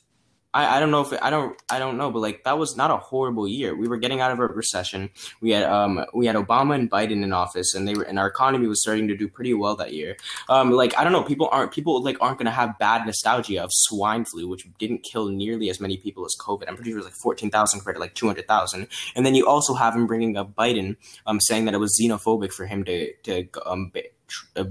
I, 0.58 0.78
I 0.78 0.80
don't 0.80 0.90
know 0.90 1.02
if 1.02 1.12
I 1.22 1.30
don't 1.30 1.56
I 1.70 1.78
don't 1.78 1.96
know, 1.96 2.10
but 2.10 2.18
like 2.18 2.42
that 2.42 2.58
was 2.58 2.76
not 2.76 2.90
a 2.90 2.96
horrible 2.96 3.46
year. 3.46 3.76
We 3.76 3.86
were 3.86 3.96
getting 3.96 4.20
out 4.20 4.32
of 4.32 4.40
a 4.40 4.46
recession. 4.46 5.10
We 5.40 5.50
had 5.50 5.62
um 5.62 6.04
we 6.12 6.26
had 6.26 6.34
Obama 6.34 6.74
and 6.74 6.90
Biden 6.90 7.22
in 7.22 7.32
office, 7.32 7.74
and 7.74 7.86
they 7.86 7.94
were 7.94 8.02
and 8.02 8.18
our 8.18 8.26
economy 8.26 8.66
was 8.66 8.82
starting 8.82 9.06
to 9.06 9.16
do 9.16 9.28
pretty 9.28 9.54
well 9.54 9.76
that 9.76 9.92
year. 9.92 10.16
Um, 10.48 10.72
like 10.72 10.98
I 10.98 11.04
don't 11.04 11.12
know, 11.12 11.22
people 11.22 11.48
aren't 11.52 11.70
people 11.70 12.02
like 12.02 12.16
aren't 12.20 12.38
gonna 12.38 12.50
have 12.50 12.76
bad 12.76 13.06
nostalgia 13.06 13.62
of 13.62 13.70
swine 13.72 14.24
flu, 14.24 14.48
which 14.48 14.66
didn't 14.78 15.04
kill 15.04 15.28
nearly 15.28 15.70
as 15.70 15.78
many 15.78 15.96
people 15.96 16.24
as 16.24 16.34
COVID. 16.40 16.64
I'm 16.66 16.74
pretty 16.74 16.90
sure 16.90 16.98
it 16.98 17.04
was 17.04 17.12
like 17.12 17.22
fourteen 17.22 17.50
thousand 17.50 17.78
compared 17.78 17.94
to 17.94 18.00
like 18.00 18.14
two 18.14 18.26
hundred 18.26 18.48
thousand. 18.48 18.88
And 19.14 19.24
then 19.24 19.36
you 19.36 19.46
also 19.46 19.74
have 19.74 19.94
him 19.94 20.08
bringing 20.08 20.36
up 20.36 20.56
Biden, 20.56 20.96
um, 21.24 21.38
saying 21.40 21.66
that 21.66 21.74
it 21.74 21.78
was 21.78 21.96
xenophobic 22.00 22.52
for 22.52 22.66
him 22.66 22.82
to 22.84 23.12
to 23.22 23.46
um 23.64 23.92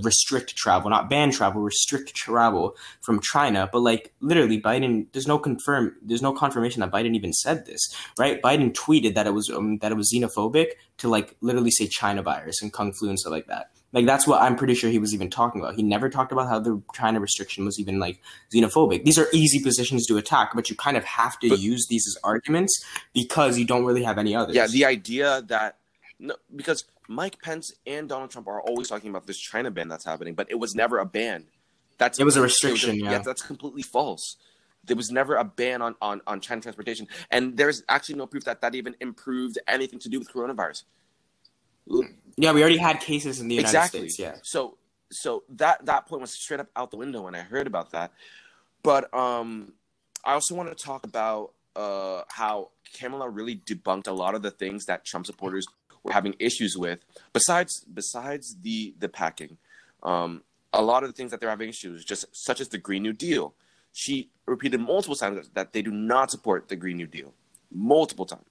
restrict 0.04 0.56
travel, 0.56 0.90
not 0.90 1.10
ban 1.10 1.32
travel, 1.32 1.62
restrict 1.62 2.16
travel 2.16 2.76
from 3.02 3.20
China. 3.20 3.70
But 3.72 3.80
like 3.80 4.14
literally, 4.20 4.62
Biden 4.62 5.08
there's 5.14 5.28
no 5.28 5.40
confirm 5.40 5.96
there's 6.02 6.22
no 6.22 6.34
confirmation 6.34 6.82
that 6.82 6.92
Biden 6.92 7.16
even 7.16 7.34
said 7.34 7.66
this, 7.66 7.82
right? 8.18 8.42
Biden 8.42 8.74
tweeted 8.74 9.16
that 9.16 9.28
it 9.28 9.34
was 9.34 9.50
um, 9.50 9.78
that 9.80 9.92
it 9.92 9.96
was 9.96 10.12
xenophobic 10.12 10.72
to 10.98 11.10
like 11.10 11.36
literally 11.42 11.72
say 11.72 11.88
China 11.88 12.22
virus 12.22 12.62
and 12.62 12.74
kung 12.74 12.94
flu 12.94 13.10
and 13.10 13.20
stuff 13.20 13.32
like 13.32 13.48
that. 13.48 13.72
Like 13.94 14.06
that's 14.06 14.28
what 14.28 14.42
I'm 14.42 14.56
pretty 14.56 14.76
sure 14.76 14.90
he 14.90 15.00
was 15.00 15.14
even 15.14 15.30
talking 15.30 15.62
about. 15.62 15.76
He 15.76 15.84
never 15.84 16.10
talked 16.10 16.32
about 16.32 16.50
how 16.50 16.60
the 16.60 16.82
China 16.94 17.20
restriction 17.20 17.66
was 17.66 17.80
even 17.80 18.00
like 18.00 18.22
xenophobic. 18.54 19.06
These 19.06 19.18
are 19.18 19.28
easy 19.32 19.62
positions 19.64 20.06
to 20.08 20.18
attack, 20.18 20.52
but 20.54 20.70
you 20.70 20.76
kind 20.76 20.98
of 20.98 21.06
have 21.06 21.40
to 21.40 21.50
but, 21.50 21.60
use 21.60 21.88
these 21.88 22.06
as 22.06 22.18
arguments 22.24 22.84
because 23.14 23.58
you 23.58 23.66
don't 23.66 23.86
really 23.86 24.04
have 24.04 24.18
any 24.18 24.36
others. 24.36 24.56
Yeah, 24.56 24.68
the 24.68 24.86
idea 24.86 25.42
that 25.48 25.78
no, 26.20 26.36
because 26.56 26.86
Mike 27.08 27.42
Pence 27.42 27.74
and 27.86 28.10
Donald 28.10 28.32
Trump 28.32 28.48
are 28.48 28.62
always 28.62 28.90
talking 28.90 29.10
about 29.10 29.28
this 29.28 29.38
China 29.38 29.72
ban 29.72 29.88
that's 29.88 30.06
happening, 30.06 30.34
but 30.34 30.50
it 30.50 30.60
was 30.60 30.76
never 30.76 30.98
a 31.00 31.06
ban. 31.06 31.46
That's 31.98 32.20
it 32.20 32.24
was 32.24 32.38
a 32.38 32.42
restriction. 32.42 32.92
Was 32.92 33.00
a, 33.00 33.04
yeah. 33.04 33.12
yeah, 33.12 33.18
that's 33.20 33.42
completely 33.42 33.84
false. 33.84 34.38
There 34.84 34.96
was 34.96 35.12
never 35.12 35.36
a 35.36 35.44
ban 35.44 35.82
on, 35.82 35.96
on, 36.02 36.22
on 36.26 36.40
China 36.40 36.62
transportation, 36.62 37.08
and 37.30 37.58
there's 37.58 37.84
actually 37.90 38.16
no 38.16 38.26
proof 38.26 38.46
that 38.46 38.62
that 38.62 38.76
even 38.76 38.96
improved 39.00 39.60
anything 39.68 40.00
to 40.00 40.10
do 40.10 40.20
with 40.20 40.32
coronavirus. 40.32 40.84
Yeah, 42.38 42.52
we 42.52 42.62
already 42.62 42.78
had 42.78 43.00
cases 43.00 43.40
in 43.40 43.48
the 43.48 43.56
United 43.56 43.70
exactly. 43.70 44.10
States. 44.10 44.20
Yeah. 44.20 44.36
So 44.44 44.78
so 45.12 45.44
that 45.50 45.86
that 45.86 46.08
point 46.08 46.22
was 46.22 46.32
straight 46.32 46.60
up 46.60 46.68
out 46.76 46.92
the 46.92 46.98
window 46.98 47.24
when 47.24 47.36
I 47.36 47.42
heard 47.42 47.68
about 47.68 47.92
that. 47.92 48.12
But 48.84 49.14
um, 49.14 49.74
I 50.24 50.34
also 50.34 50.56
want 50.56 50.76
to 50.76 50.84
talk 50.84 51.06
about 51.06 51.54
uh, 51.76 52.22
how 52.30 52.72
Kamala 52.94 53.30
really 53.30 53.56
debunked 53.56 54.08
a 54.08 54.12
lot 54.12 54.36
of 54.36 54.42
the 54.42 54.52
things 54.52 54.86
that 54.86 55.06
Trump 55.06 55.26
supporters 55.26 55.68
were 56.04 56.14
having 56.14 56.36
issues 56.40 56.78
with. 56.78 57.00
Besides 57.34 57.86
besides 57.92 58.56
the 58.62 58.94
the 59.00 59.10
packing, 59.10 59.58
um, 60.04 60.44
a 60.74 60.82
lot 60.82 61.04
of 61.04 61.10
the 61.10 61.14
things 61.14 61.32
that 61.32 61.40
they're 61.40 61.50
having 61.50 61.70
issues, 61.70 62.06
just 62.06 62.26
such 62.32 62.62
as 62.62 62.70
the 62.70 62.78
Green 62.78 63.04
New 63.04 63.14
Deal. 63.14 63.54
She 63.94 64.30
repeated 64.46 64.80
multiple 64.80 65.16
times 65.16 65.50
that 65.54 65.74
they 65.74 65.82
do 65.82 65.92
not 65.92 66.30
support 66.30 66.68
the 66.68 66.76
Green 66.76 66.98
New 66.98 67.08
Deal, 67.08 67.34
multiple 67.72 68.26
times. 68.26 68.46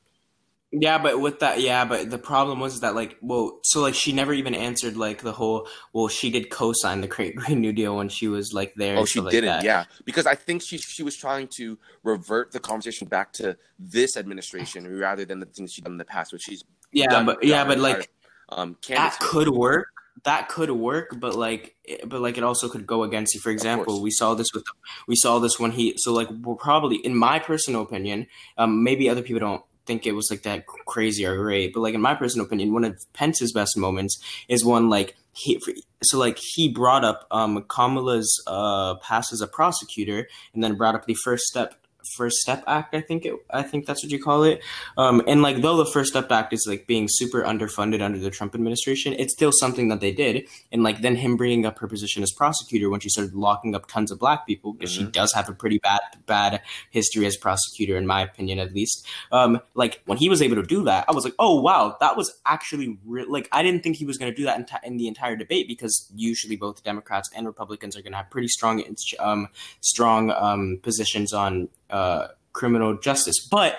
Yeah, 0.73 0.99
but 0.99 1.21
with 1.21 1.39
that, 1.41 1.61
yeah, 1.61 1.85
but 1.85 2.11
the 2.11 2.19
problem 2.19 2.59
was 2.59 2.81
that 2.81 2.97
like, 2.97 3.17
well, 3.23 3.61
so 3.63 3.81
like 3.81 3.95
she 3.95 4.13
never 4.13 4.33
even 4.33 4.53
answered 4.55 4.97
like 4.97 5.23
the 5.23 5.33
whole. 5.33 5.69
Well, 5.93 6.09
she 6.09 6.29
did 6.29 6.51
co-sign 6.51 7.01
the 7.01 7.07
Green 7.37 7.61
New 7.61 7.73
Deal 7.73 7.97
when 7.97 8.09
she 8.09 8.27
was 8.27 8.53
like 8.53 8.75
there. 8.75 8.99
Oh, 8.99 9.05
she 9.05 9.21
didn't. 9.21 9.49
Like 9.49 9.65
yeah, 9.65 9.85
because 10.05 10.27
I 10.27 10.35
think 10.35 10.63
she 10.63 10.79
she 10.79 11.05
was 11.05 11.17
trying 11.17 11.49
to 11.57 11.79
revert 12.03 12.51
the 12.51 12.59
conversation 12.59 13.07
back 13.07 13.33
to 13.35 13.57
this 13.79 14.17
administration 14.17 14.99
rather 14.99 15.25
than 15.25 15.39
the 15.39 15.47
things 15.47 15.73
she's 15.73 15.85
done 15.85 15.93
in 15.93 15.99
the 15.99 16.05
past, 16.05 16.33
which 16.33 16.43
she's 16.43 16.65
yeah, 16.97 17.11
done, 17.11 17.27
but 17.27 17.45
yeah, 17.45 17.65
but 17.65 17.79
like 17.79 18.11
um, 18.49 18.77
that 18.89 19.19
could 19.21 19.49
work. 19.49 19.89
That 20.25 20.49
could 20.49 20.71
work, 20.71 21.15
but 21.21 21.35
like, 21.37 21.77
but 22.05 22.21
like, 22.21 22.39
it 22.39 22.43
also 22.43 22.69
could 22.69 22.87
go 22.87 23.05
against 23.05 23.35
you. 23.35 23.41
For 23.41 23.51
example, 23.51 24.03
we 24.03 24.11
saw 24.11 24.35
this 24.35 24.49
with 24.53 24.65
we 25.07 25.15
saw 25.15 25.39
this 25.39 25.61
when 25.61 25.73
he. 25.73 25.95
So 25.99 26.13
like, 26.13 26.29
we're 26.31 26.57
probably, 26.57 26.97
in 26.97 27.15
my 27.15 27.39
personal 27.39 27.83
opinion, 27.83 28.27
um, 28.59 28.83
maybe 28.83 29.09
other 29.09 29.23
people 29.23 29.41
don't 29.41 29.63
think 29.85 30.07
it 30.07 30.13
was 30.13 30.29
like 30.31 30.43
that 30.43 30.67
crazy 30.67 31.25
or 31.25 31.37
great, 31.37 31.73
but 31.73 31.81
like 31.81 31.95
in 31.95 32.01
my 32.01 32.15
personal 32.15 32.47
opinion, 32.47 32.73
one 32.73 32.85
of 32.85 33.01
Pence's 33.13 33.53
best 33.53 33.77
moments 33.77 34.19
is 34.49 34.65
one 34.65 34.89
like 34.89 35.17
he 35.33 35.61
so 36.03 36.19
like 36.19 36.39
he 36.55 36.69
brought 36.69 37.05
up 37.05 37.27
um 37.31 37.63
Kamala's 37.69 38.43
uh 38.47 38.97
past 38.97 39.33
as 39.33 39.41
a 39.41 39.47
prosecutor 39.47 40.29
and 40.55 40.65
then 40.65 40.77
brought 40.77 40.95
up 40.95 41.07
the 41.07 41.15
first 41.15 41.45
step 41.45 41.75
First 42.17 42.37
Step 42.37 42.65
Act, 42.67 42.95
I 42.95 43.01
think 43.01 43.25
it, 43.25 43.35
I 43.51 43.63
think 43.63 43.87
that's 43.87 44.03
what 44.03 44.13
you 44.13 44.23
call 44.23 44.45
it. 44.45 44.63
Um, 44.97 45.23
and 45.27 45.43
like 45.43 45.63
though 45.63 45.77
the 45.77 45.87
First 45.87 46.11
Step 46.11 46.31
Act 46.31 46.53
is 46.53 46.67
like 46.69 46.87
being 46.87 47.07
super 47.09 47.43
underfunded 47.43 48.03
under 48.03 48.19
the 48.19 48.31
Trump 48.31 48.55
administration, 48.55 49.15
it's 49.15 49.33
still 49.33 49.53
something 49.53 49.89
that 49.89 50.01
they 50.01 50.13
did. 50.13 50.49
And 50.73 50.83
like 50.83 51.01
then 51.01 51.17
him 51.17 51.37
bringing 51.37 51.67
up 51.67 51.79
her 51.79 51.89
position 51.89 52.23
as 52.23 52.33
prosecutor 52.33 52.91
when 52.91 53.01
she 53.01 53.09
started 53.09 53.35
locking 53.35 53.75
up 53.75 53.89
tons 53.89 54.11
of 54.11 54.19
black 54.19 54.47
people 54.47 54.73
because 54.73 54.95
mm-hmm. 54.95 55.07
she 55.07 55.11
does 55.11 55.33
have 55.33 55.49
a 55.49 55.53
pretty 55.53 55.79
bad 55.79 56.01
bad 56.27 56.63
history 56.91 57.27
as 57.27 57.37
prosecutor, 57.37 57.97
in 57.97 58.07
my 58.07 58.23
opinion, 58.23 58.59
at 58.59 58.73
least. 58.73 59.07
Um, 59.33 59.61
like 59.75 60.03
when 60.07 60.19
he 60.19 60.29
was 60.29 60.43
able 60.43 60.57
to 60.57 60.63
do 60.63 60.85
that, 60.85 61.05
I 61.09 61.13
was 61.13 61.25
like, 61.25 61.35
oh 61.39 61.61
wow, 61.61 61.97
that 62.01 62.17
was 62.17 62.41
actually 62.45 62.99
re-. 63.05 63.25
like 63.25 63.49
I 63.53 63.63
didn't 63.63 63.83
think 63.83 63.97
he 63.97 64.05
was 64.05 64.19
going 64.19 64.31
to 64.31 64.37
do 64.37 64.45
that 64.45 64.59
in, 64.59 64.65
t- 64.65 64.77
in, 64.85 64.97
the 64.97 65.09
entire 65.09 65.37
debate 65.37 65.69
because 65.69 66.11
usually 66.15 66.57
both 66.57 66.83
Democrats 66.83 67.31
and 67.35 67.47
Republicans 67.47 67.97
are 67.97 68.03
going 68.03 68.13
to 68.13 68.19
have 68.19 68.31
pretty 68.31 68.49
strong 68.49 68.83
um, 69.21 69.49
strong 69.81 70.31
um, 70.31 70.79
positions 70.83 71.33
on 71.33 71.69
uh, 71.91 72.29
criminal 72.53 72.99
justice. 72.99 73.47
But 73.49 73.77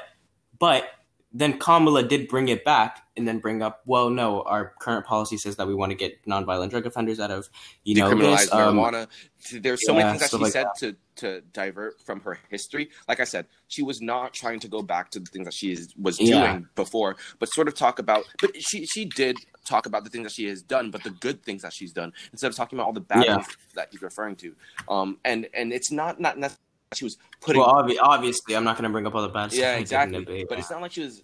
but 0.60 0.86
then 1.34 1.60
Kamala 1.60 2.04
did 2.04 2.28
bring 2.28 2.48
it 2.48 2.64
back 2.64 3.06
and 3.16 3.28
then 3.28 3.40
bring 3.40 3.62
up, 3.62 3.82
well, 3.86 4.10
no, 4.10 4.42
our 4.44 4.74
current 4.80 5.06
policy 5.06 5.38
says 5.38 5.58
that 5.58 5.68
we 5.68 5.76
want 5.76 5.92
to 5.92 5.96
get 5.96 6.24
nonviolent 6.26 6.70
drug 6.70 6.86
offenders 6.86 7.20
out 7.20 7.32
of 7.32 7.50
you 7.84 7.96
know 7.96 8.10
this, 8.16 8.52
um, 8.52 8.78
marijuana. 8.78 9.08
There's 9.52 9.86
so 9.86 9.94
yeah, 9.94 10.06
many 10.06 10.20
things 10.20 10.32
that 10.32 10.38
she 10.38 10.44
like 10.44 10.52
said 10.52 10.66
that. 10.66 10.78
to 10.80 10.96
to 11.18 11.42
divert 11.52 12.00
from 12.02 12.22
her 12.22 12.40
history. 12.50 12.90
Like 13.08 13.20
I 13.20 13.24
said, 13.24 13.46
she 13.68 13.84
was 13.84 14.02
not 14.02 14.34
trying 14.34 14.60
to 14.62 14.68
go 14.68 14.82
back 14.82 15.12
to 15.12 15.20
the 15.20 15.26
things 15.26 15.46
that 15.46 15.54
she 15.54 15.72
is, 15.72 15.94
was 16.00 16.18
doing 16.18 16.30
yeah. 16.30 16.60
before, 16.76 17.18
but 17.40 17.50
sort 17.50 17.68
of 17.68 17.76
talk 17.76 18.00
about. 18.00 18.24
But 18.40 18.60
she 18.62 18.86
she 18.86 19.06
did 19.06 19.38
talk 19.66 19.86
about 19.86 20.06
the 20.06 20.10
things 20.10 20.24
that 20.24 20.34
she 20.34 20.46
has 20.46 20.62
done, 20.62 20.92
but 20.92 21.04
the 21.04 21.10
good 21.10 21.44
things 21.44 21.62
that 21.64 21.74
she's 21.74 21.92
done 21.92 22.14
instead 22.32 22.48
of 22.48 22.56
talking 22.56 22.80
about 22.80 22.88
all 22.88 22.94
the 22.94 23.02
bad 23.02 23.26
yeah. 23.26 23.36
things 23.36 23.58
that 23.76 23.90
he's 23.92 24.02
referring 24.02 24.38
to. 24.38 24.56
Um, 24.88 25.18
and 25.26 25.48
and 25.54 25.74
it's 25.74 25.92
not 25.92 26.20
not 26.20 26.38
necessarily 26.38 26.67
she 26.94 27.04
was 27.04 27.18
putting. 27.42 27.62
Well, 27.62 27.74
obvi- 27.74 27.98
obviously, 28.02 28.56
I'm 28.56 28.64
not 28.64 28.78
going 28.78 28.84
to 28.84 28.90
bring 28.90 29.06
up 29.06 29.16
all 29.16 29.22
the 29.22 29.30
bad 29.30 29.52
stuff. 29.52 29.60
Yeah, 29.60 29.76
exactly. 29.76 30.20
Debate, 30.20 30.48
but 30.50 30.60
it's 30.60 30.70
not 30.70 30.82
like 30.82 30.92
she 30.92 31.02
was. 31.02 31.24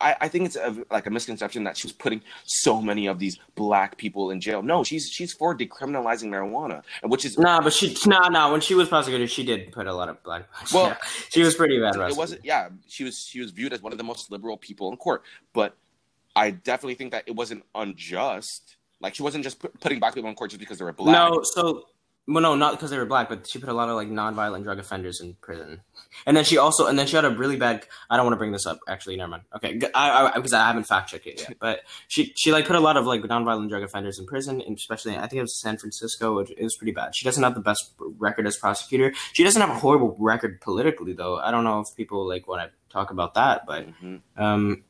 I, 0.00 0.16
I 0.22 0.28
think 0.28 0.46
it's 0.46 0.56
a, 0.56 0.84
like 0.90 1.06
a 1.06 1.10
misconception 1.10 1.64
that 1.64 1.76
she 1.76 1.86
was 1.86 1.92
putting 1.92 2.22
so 2.44 2.80
many 2.80 3.06
of 3.06 3.18
these 3.18 3.38
black 3.56 3.98
people 3.98 4.30
in 4.30 4.40
jail. 4.40 4.62
No, 4.62 4.84
she's 4.84 5.08
she's 5.08 5.32
for 5.32 5.56
decriminalizing 5.56 6.28
marijuana, 6.28 6.82
which 7.02 7.24
is 7.24 7.38
nah. 7.38 7.60
But 7.60 7.72
she 7.72 7.96
nah 8.06 8.28
nah. 8.28 8.50
When 8.50 8.60
she 8.60 8.74
was 8.74 8.88
prosecuted, 8.88 9.30
she 9.30 9.44
did 9.44 9.72
put 9.72 9.86
a 9.86 9.94
lot 9.94 10.08
of 10.08 10.22
black. 10.22 10.44
Well, 10.72 10.88
yeah. 10.88 10.96
she 11.30 11.42
was 11.42 11.54
pretty 11.54 11.78
bad. 11.78 11.96
It 11.96 12.16
wasn't. 12.16 12.44
Yeah, 12.44 12.68
she 12.86 13.04
was. 13.04 13.18
She 13.18 13.40
was 13.40 13.50
viewed 13.50 13.72
as 13.72 13.82
one 13.82 13.92
of 13.92 13.98
the 13.98 14.04
most 14.04 14.30
liberal 14.30 14.56
people 14.56 14.90
in 14.90 14.96
court. 14.96 15.22
But 15.52 15.76
I 16.34 16.50
definitely 16.50 16.94
think 16.94 17.12
that 17.12 17.24
it 17.26 17.34
wasn't 17.34 17.64
unjust. 17.74 18.76
Like 19.00 19.16
she 19.16 19.22
wasn't 19.22 19.44
just 19.44 19.58
put, 19.58 19.78
putting 19.80 19.98
black 19.98 20.14
people 20.14 20.30
in 20.30 20.36
court 20.36 20.50
just 20.50 20.60
because 20.60 20.78
they 20.78 20.84
were 20.84 20.92
black. 20.92 21.12
No, 21.12 21.42
so 21.42 21.86
well, 22.28 22.40
no, 22.40 22.54
not 22.54 22.72
because 22.72 22.90
they 22.90 22.98
were 22.98 23.04
black, 23.04 23.28
but 23.28 23.48
she 23.48 23.58
put 23.58 23.68
a 23.68 23.72
lot 23.72 23.88
of 23.88 23.96
like 23.96 24.08
non-violent 24.08 24.62
drug 24.62 24.78
offenders 24.78 25.20
in 25.20 25.34
prison. 25.40 25.80
And 26.24 26.36
then 26.36 26.44
she 26.44 26.56
also, 26.56 26.86
and 26.86 26.96
then 26.96 27.08
she 27.08 27.16
had 27.16 27.24
a 27.24 27.30
really 27.30 27.56
bad. 27.56 27.84
I 28.08 28.16
don't 28.16 28.24
want 28.24 28.34
to 28.34 28.38
bring 28.38 28.52
this 28.52 28.64
up. 28.64 28.78
Actually, 28.86 29.16
never 29.16 29.30
mind. 29.30 29.42
Okay, 29.56 29.80
I, 29.92 30.26
I 30.26 30.36
because 30.36 30.52
I 30.52 30.64
haven't 30.64 30.84
fact 30.84 31.10
checked 31.10 31.26
it 31.26 31.40
yet. 31.40 31.56
But 31.58 31.80
she 32.06 32.32
she 32.36 32.52
like 32.52 32.66
put 32.66 32.76
a 32.76 32.80
lot 32.80 32.96
of 32.96 33.06
like 33.06 33.24
non-violent 33.24 33.70
drug 33.70 33.82
offenders 33.82 34.20
in 34.20 34.26
prison, 34.26 34.60
and 34.60 34.76
especially 34.76 35.16
I 35.16 35.22
think 35.22 35.34
it 35.34 35.42
was 35.42 35.60
San 35.60 35.78
Francisco. 35.78 36.38
It, 36.38 36.50
it 36.56 36.62
was 36.62 36.76
pretty 36.76 36.92
bad. 36.92 37.16
She 37.16 37.24
doesn't 37.24 37.42
have 37.42 37.54
the 37.54 37.60
best 37.60 37.92
record 37.98 38.46
as 38.46 38.56
prosecutor. 38.56 39.12
She 39.32 39.42
doesn't 39.42 39.60
have 39.60 39.70
a 39.70 39.78
horrible 39.80 40.16
record 40.20 40.60
politically, 40.60 41.14
though. 41.14 41.38
I 41.38 41.50
don't 41.50 41.64
know 41.64 41.80
if 41.80 41.88
people 41.96 42.28
like 42.28 42.46
want 42.46 42.62
to 42.62 42.70
talk 42.88 43.10
about 43.10 43.34
that, 43.34 43.66
but 43.66 43.88
mm-hmm. 43.88 44.16
um, 44.40 44.84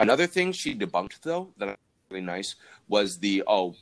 another 0.00 0.26
thing 0.26 0.50
she 0.50 0.74
debunked 0.74 1.20
though 1.22 1.52
that 1.58 1.68
was 1.68 1.76
really 2.10 2.24
nice 2.24 2.56
was 2.88 3.20
the 3.20 3.44
oh 3.46 3.76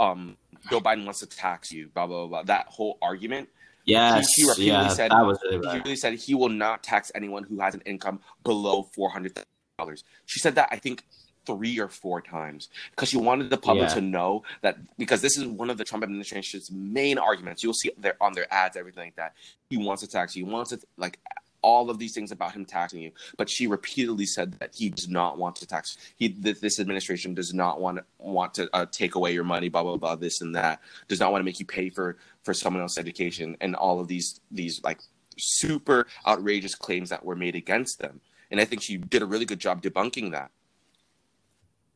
um 0.00 0.36
Joe 0.70 0.80
Biden 0.80 1.04
wants 1.04 1.20
to 1.20 1.26
tax 1.26 1.72
you, 1.72 1.88
blah 1.94 2.06
blah 2.06 2.26
blah. 2.26 2.42
That 2.42 2.66
whole 2.66 2.98
argument. 3.02 3.48
Yes, 3.86 4.28
he, 4.36 4.42
he 4.42 4.48
repeatedly 4.48 4.72
yeah, 4.72 4.88
said 4.88 5.10
that 5.10 5.24
was 5.24 5.38
really 5.42 5.68
he 5.70 5.78
really 5.78 5.96
said 5.96 6.14
he 6.14 6.34
will 6.34 6.50
not 6.50 6.82
tax 6.82 7.10
anyone 7.14 7.44
who 7.44 7.58
has 7.60 7.74
an 7.74 7.82
income 7.86 8.20
below 8.44 8.82
four 8.94 9.10
hundred 9.10 9.38
dollars. 9.78 10.04
She 10.26 10.38
said 10.38 10.54
that 10.56 10.68
I 10.70 10.76
think 10.76 11.04
three 11.46 11.80
or 11.80 11.88
four 11.88 12.20
times 12.20 12.68
because 12.90 13.08
she 13.08 13.16
wanted 13.16 13.48
the 13.48 13.56
public 13.56 13.88
Yeah. 13.88 13.94
to 13.94 14.00
know 14.02 14.42
that 14.60 14.76
because 14.98 15.22
this 15.22 15.38
is 15.38 15.46
one 15.46 15.70
of 15.70 15.78
the 15.78 15.84
Trump 15.84 16.04
administration's 16.04 16.70
main 16.70 17.16
arguments. 17.18 17.62
You'll 17.64 17.74
see 17.74 17.90
their 17.96 18.16
on 18.20 18.34
their 18.34 18.52
ads, 18.52 18.76
everything 18.76 19.04
like 19.04 19.16
that. 19.16 19.34
He 19.70 19.78
wants 19.78 20.02
to 20.02 20.08
tax 20.08 20.36
you. 20.36 20.44
He 20.44 20.52
wants 20.52 20.70
to 20.70 20.80
like 20.96 21.18
all 21.62 21.90
of 21.90 21.98
these 21.98 22.14
things 22.14 22.32
about 22.32 22.52
him 22.52 22.64
taxing 22.64 23.02
you. 23.02 23.12
But 23.36 23.50
she 23.50 23.66
repeatedly 23.66 24.26
said 24.26 24.54
that 24.60 24.74
he 24.74 24.90
does 24.90 25.08
not 25.08 25.38
want 25.38 25.56
to 25.56 25.66
tax. 25.66 25.96
He 26.16 26.28
that 26.28 26.60
this 26.60 26.80
administration 26.80 27.34
does 27.34 27.52
not 27.54 27.80
want 27.80 28.00
want 28.18 28.54
to 28.54 28.68
uh, 28.72 28.86
take 28.90 29.14
away 29.14 29.32
your 29.32 29.44
money. 29.44 29.68
Blah 29.68 29.82
blah 29.82 29.96
blah. 29.96 30.16
This 30.16 30.40
and 30.40 30.54
that. 30.54 30.80
Does 31.08 31.20
not 31.20 31.32
want 31.32 31.40
to 31.40 31.44
make 31.44 31.60
you 31.60 31.66
pay 31.66 31.90
for 31.90 32.16
for 32.42 32.54
someone 32.54 32.82
else's 32.82 32.98
education 32.98 33.56
and 33.60 33.74
all 33.74 34.00
of 34.00 34.08
these 34.08 34.40
these 34.50 34.82
like 34.82 35.00
super 35.38 36.06
outrageous 36.26 36.74
claims 36.74 37.10
that 37.10 37.24
were 37.24 37.36
made 37.36 37.54
against 37.54 37.98
them. 37.98 38.20
And 38.50 38.60
I 38.60 38.64
think 38.64 38.82
she 38.82 38.96
did 38.96 39.22
a 39.22 39.26
really 39.26 39.44
good 39.44 39.60
job 39.60 39.82
debunking 39.82 40.32
that. 40.32 40.50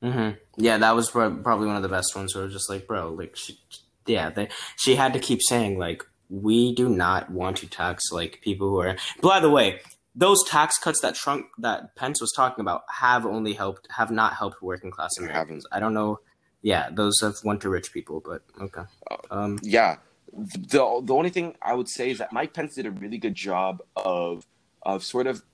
hmm 0.02 0.30
Yeah, 0.56 0.78
that 0.78 0.94
was 0.94 1.10
probably 1.10 1.66
one 1.66 1.76
of 1.76 1.82
the 1.82 1.88
best 1.88 2.14
ones. 2.14 2.34
Where 2.34 2.44
it 2.44 2.46
was 2.46 2.54
just 2.54 2.70
like, 2.70 2.86
bro, 2.86 3.10
like, 3.10 3.36
she, 3.36 3.58
yeah, 4.06 4.30
they, 4.30 4.48
she 4.76 4.94
had 4.94 5.12
to 5.14 5.18
keep 5.18 5.40
saying 5.42 5.78
like, 5.78 6.04
we 6.42 6.74
do 6.74 6.88
not 6.88 7.30
want 7.30 7.56
to 7.58 7.66
tax 7.68 8.10
like 8.10 8.40
people 8.42 8.68
who 8.70 8.78
are. 8.80 8.96
By 9.22 9.40
the 9.40 9.50
way, 9.50 9.80
those 10.14 10.42
tax 10.48 10.78
cuts 10.78 11.00
that 11.00 11.14
Trump 11.14 11.46
that 11.58 11.94
Pence 11.96 12.20
was 12.20 12.32
talking 12.32 12.60
about 12.62 12.82
have 13.00 13.24
only 13.26 13.52
helped, 13.52 13.86
have 13.96 14.10
not 14.10 14.34
helped 14.34 14.62
working 14.62 14.90
class 14.90 15.10
Americans. 15.18 15.64
I 15.72 15.80
don't 15.80 15.94
know. 15.94 16.20
Yeah, 16.62 16.88
those 16.90 17.20
have 17.20 17.34
went 17.44 17.60
to 17.62 17.68
rich 17.68 17.92
people, 17.92 18.22
but 18.24 18.42
okay. 18.60 18.82
Um, 19.30 19.58
yeah 19.62 19.96
the 20.36 21.00
the 21.04 21.14
only 21.14 21.30
thing 21.30 21.54
i 21.62 21.72
would 21.72 21.88
say 21.88 22.10
is 22.10 22.18
that 22.18 22.32
mike 22.32 22.52
pence 22.52 22.74
did 22.74 22.86
a 22.86 22.90
really 22.90 23.18
good 23.18 23.36
job 23.36 23.80
of 23.94 24.44
of 24.82 25.04
sort 25.04 25.28
of 25.28 25.44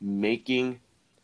making 0.00 0.78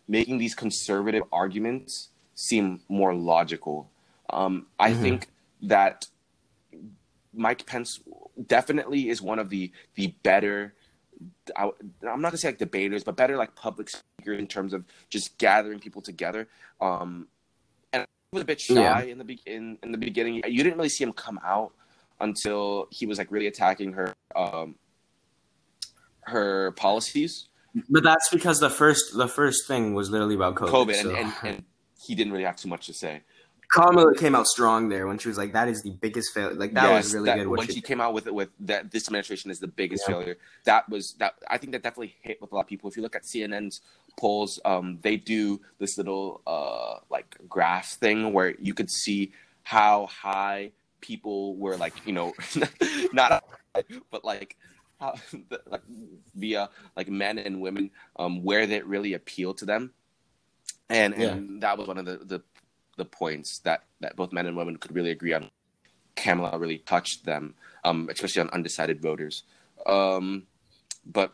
making 0.09 0.39
these 0.39 0.55
conservative 0.55 1.23
arguments 1.33 2.09
seem 2.35 2.81
more 2.89 3.15
logical 3.15 3.89
um 4.31 4.67
i 4.81 4.91
Mhm. 4.91 5.01
think 5.01 5.29
that 5.63 6.07
mike 7.37 7.67
pence 7.67 8.01
definitely 8.47 9.09
is 9.09 9.21
one 9.23 9.39
of 9.39 9.49
the 9.51 9.71
the 9.95 10.09
better 10.23 10.75
I, 11.57 11.65
i'm 12.09 12.21
not 12.21 12.29
gonna 12.31 12.39
say 12.39 12.49
like 12.49 12.59
debaters 12.59 13.05
but 13.05 13.17
better 13.17 13.37
like 13.37 13.55
public 13.55 13.89
speaker 13.91 14.33
in 14.35 14.47
terms 14.47 14.73
of 14.73 14.85
just 15.11 15.37
gathering 15.39 15.79
people 15.79 16.03
together 16.03 16.49
um 16.81 17.29
and 17.93 18.03
he 18.03 18.37
was 18.37 18.43
a 18.43 18.47
bit 18.47 18.61
shy 18.61 18.75
Yeah. 18.75 19.01
in 19.03 19.19
the 19.19 19.25
be- 19.25 19.41
in, 19.47 19.79
in 19.83 19.93
the 19.93 19.99
beginning 19.99 20.43
you 20.47 20.63
didn't 20.63 20.77
really 20.77 20.89
see 20.89 21.05
him 21.05 21.13
come 21.13 21.39
out 21.45 21.73
until 22.21 22.89
he 22.91 23.07
was 23.07 23.19
like 23.19 23.31
really 23.31 23.47
attacking 23.47 23.93
her 23.93 24.15
um 24.37 24.75
her 26.23 26.73
policies 26.73 27.49
but 27.91 28.03
that's 28.03 28.29
because 28.31 28.61
the 28.61 28.71
first 28.71 29.17
the 29.17 29.29
first 29.29 29.67
thing 29.67 29.95
was 29.95 30.11
literally 30.11 30.35
about 30.37 30.55
COVID. 30.55 30.71
covid 30.71 30.95
so- 31.03 31.15
and, 31.15 31.19
and, 31.19 31.33
and 31.57 31.65
he 32.01 32.15
didn't 32.15 32.33
really 32.33 32.45
have 32.45 32.57
too 32.57 32.69
much 32.69 32.87
to 32.87 32.95
say 32.95 33.23
Kamala 33.71 34.15
came 34.15 34.35
out 34.35 34.47
strong 34.47 34.89
there 34.89 35.07
when 35.07 35.19
she 35.19 35.29
was 35.29 35.37
like, 35.39 35.53
"That 35.53 35.69
is 35.69 35.83
the 35.83 35.91
biggest 35.91 36.33
failure." 36.35 36.55
Like 36.55 36.75
that 36.75 36.85
Yes, 36.91 37.05
was 37.05 37.15
really 37.15 37.27
that- 37.27 37.39
good. 37.39 37.49
When 37.49 37.67
she 37.67 37.75
she 37.75 37.81
came 37.81 38.01
out 38.01 38.15
with 38.15 38.27
it 38.27 38.35
with 38.35 38.51
that 38.61 38.91
this 38.91 39.09
administration 39.09 39.51
is 39.51 39.59
the 39.59 39.67
biggest 39.67 40.05
Yeah. 40.09 40.15
failure 40.15 40.37
that 40.65 40.89
was 40.89 41.15
that 41.19 41.35
i 41.49 41.59
think 41.59 41.73
that 41.73 41.83
definitely 41.83 42.15
hit 42.23 42.41
with 42.41 42.53
a 42.53 42.55
lot 42.55 42.63
of 42.63 42.67
people 42.67 42.89
if 42.89 42.97
you 42.97 43.03
look 43.03 43.17
at 43.17 43.23
cnn's 43.25 43.81
polls 44.17 44.61
um 44.65 44.99
they 45.03 45.17
do 45.17 45.61
this 45.79 45.99
little 45.99 46.41
uh 46.47 46.99
like 47.11 47.37
graph 47.49 47.91
thing 47.95 48.33
where 48.33 48.55
you 48.61 48.75
could 48.75 48.91
see 48.91 49.33
how 49.65 50.07
high 50.07 50.71
people 51.01 51.57
were 51.57 51.77
like 51.77 51.95
you 52.07 52.13
know 52.13 52.33
not 53.13 53.45
but 54.11 54.25
like 54.25 54.57
how, 55.01 55.15
like 55.67 55.83
via 56.35 56.71
like 56.97 57.09
men 57.09 57.39
and 57.39 57.61
women 57.61 57.91
um 58.17 58.43
where 58.45 58.67
that 58.67 58.87
really 58.87 59.15
appealed 59.15 59.59
to 59.59 59.65
them 59.65 59.93
and 60.89 61.13
and 61.15 61.63
that 61.63 61.77
was 61.77 61.89
one 61.89 61.99
of 61.99 62.05
the 62.05 62.19
the 62.19 62.41
the 62.97 63.05
points 63.05 63.59
that 63.61 63.85
that 64.01 64.17
both 64.17 64.33
men 64.33 64.47
and 64.47 64.57
women 64.57 64.77
could 64.77 64.95
really 64.95 65.11
agree 65.11 65.33
on 65.33 65.51
Kamala 66.17 66.59
really 66.59 66.79
touched 66.79 67.25
them, 67.25 67.55
um, 67.85 68.09
especially 68.11 68.43
on 68.43 68.51
undecided 68.51 69.01
voters. 69.01 69.43
Um, 69.87 70.47
but 71.05 71.33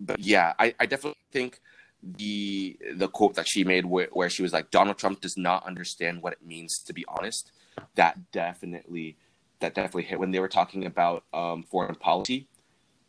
but 0.00 0.18
yeah, 0.18 0.54
I, 0.58 0.74
I 0.80 0.86
definitely 0.86 1.20
think 1.30 1.60
the 2.02 2.76
the 2.94 3.08
quote 3.08 3.34
that 3.34 3.46
she 3.46 3.62
made 3.62 3.86
where, 3.86 4.08
where 4.12 4.28
she 4.28 4.42
was 4.42 4.52
like 4.52 4.70
Donald 4.70 4.98
Trump 4.98 5.20
does 5.20 5.36
not 5.36 5.64
understand 5.64 6.22
what 6.22 6.32
it 6.32 6.44
means 6.44 6.78
to 6.86 6.92
be 6.92 7.04
honest. 7.08 7.52
That 7.94 8.32
definitely 8.32 9.16
that 9.60 9.74
definitely 9.74 10.04
hit 10.04 10.18
when 10.18 10.32
they 10.32 10.40
were 10.40 10.48
talking 10.48 10.86
about 10.86 11.24
um, 11.32 11.62
foreign 11.62 11.94
policy 11.94 12.48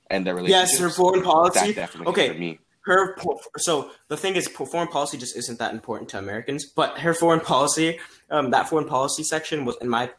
and 0.10 0.26
their 0.26 0.36
relationship. 0.36 0.70
yes, 0.70 0.80
her 0.80 0.90
foreign 0.90 1.24
policy. 1.24 1.60
That 1.60 1.76
definitely 1.76 2.12
Okay. 2.12 2.58
Her 2.86 3.16
so 3.58 3.92
the 4.10 4.18
thing 4.18 4.36
is 4.36 4.48
foreign 4.48 4.88
policy 4.88 5.18
just 5.18 5.38
isn't 5.38 5.60
that 5.60 5.74
important 5.74 6.10
to 6.10 6.18
Americans 6.18 6.66
but 6.66 6.98
her 7.00 7.14
foreign 7.14 7.40
policy 7.40 8.00
um 8.30 8.52
that 8.52 8.68
foreign 8.70 8.88
policy 8.88 9.24
section 9.24 9.66
was 9.66 9.78
in 9.82 9.90
my 9.90 10.10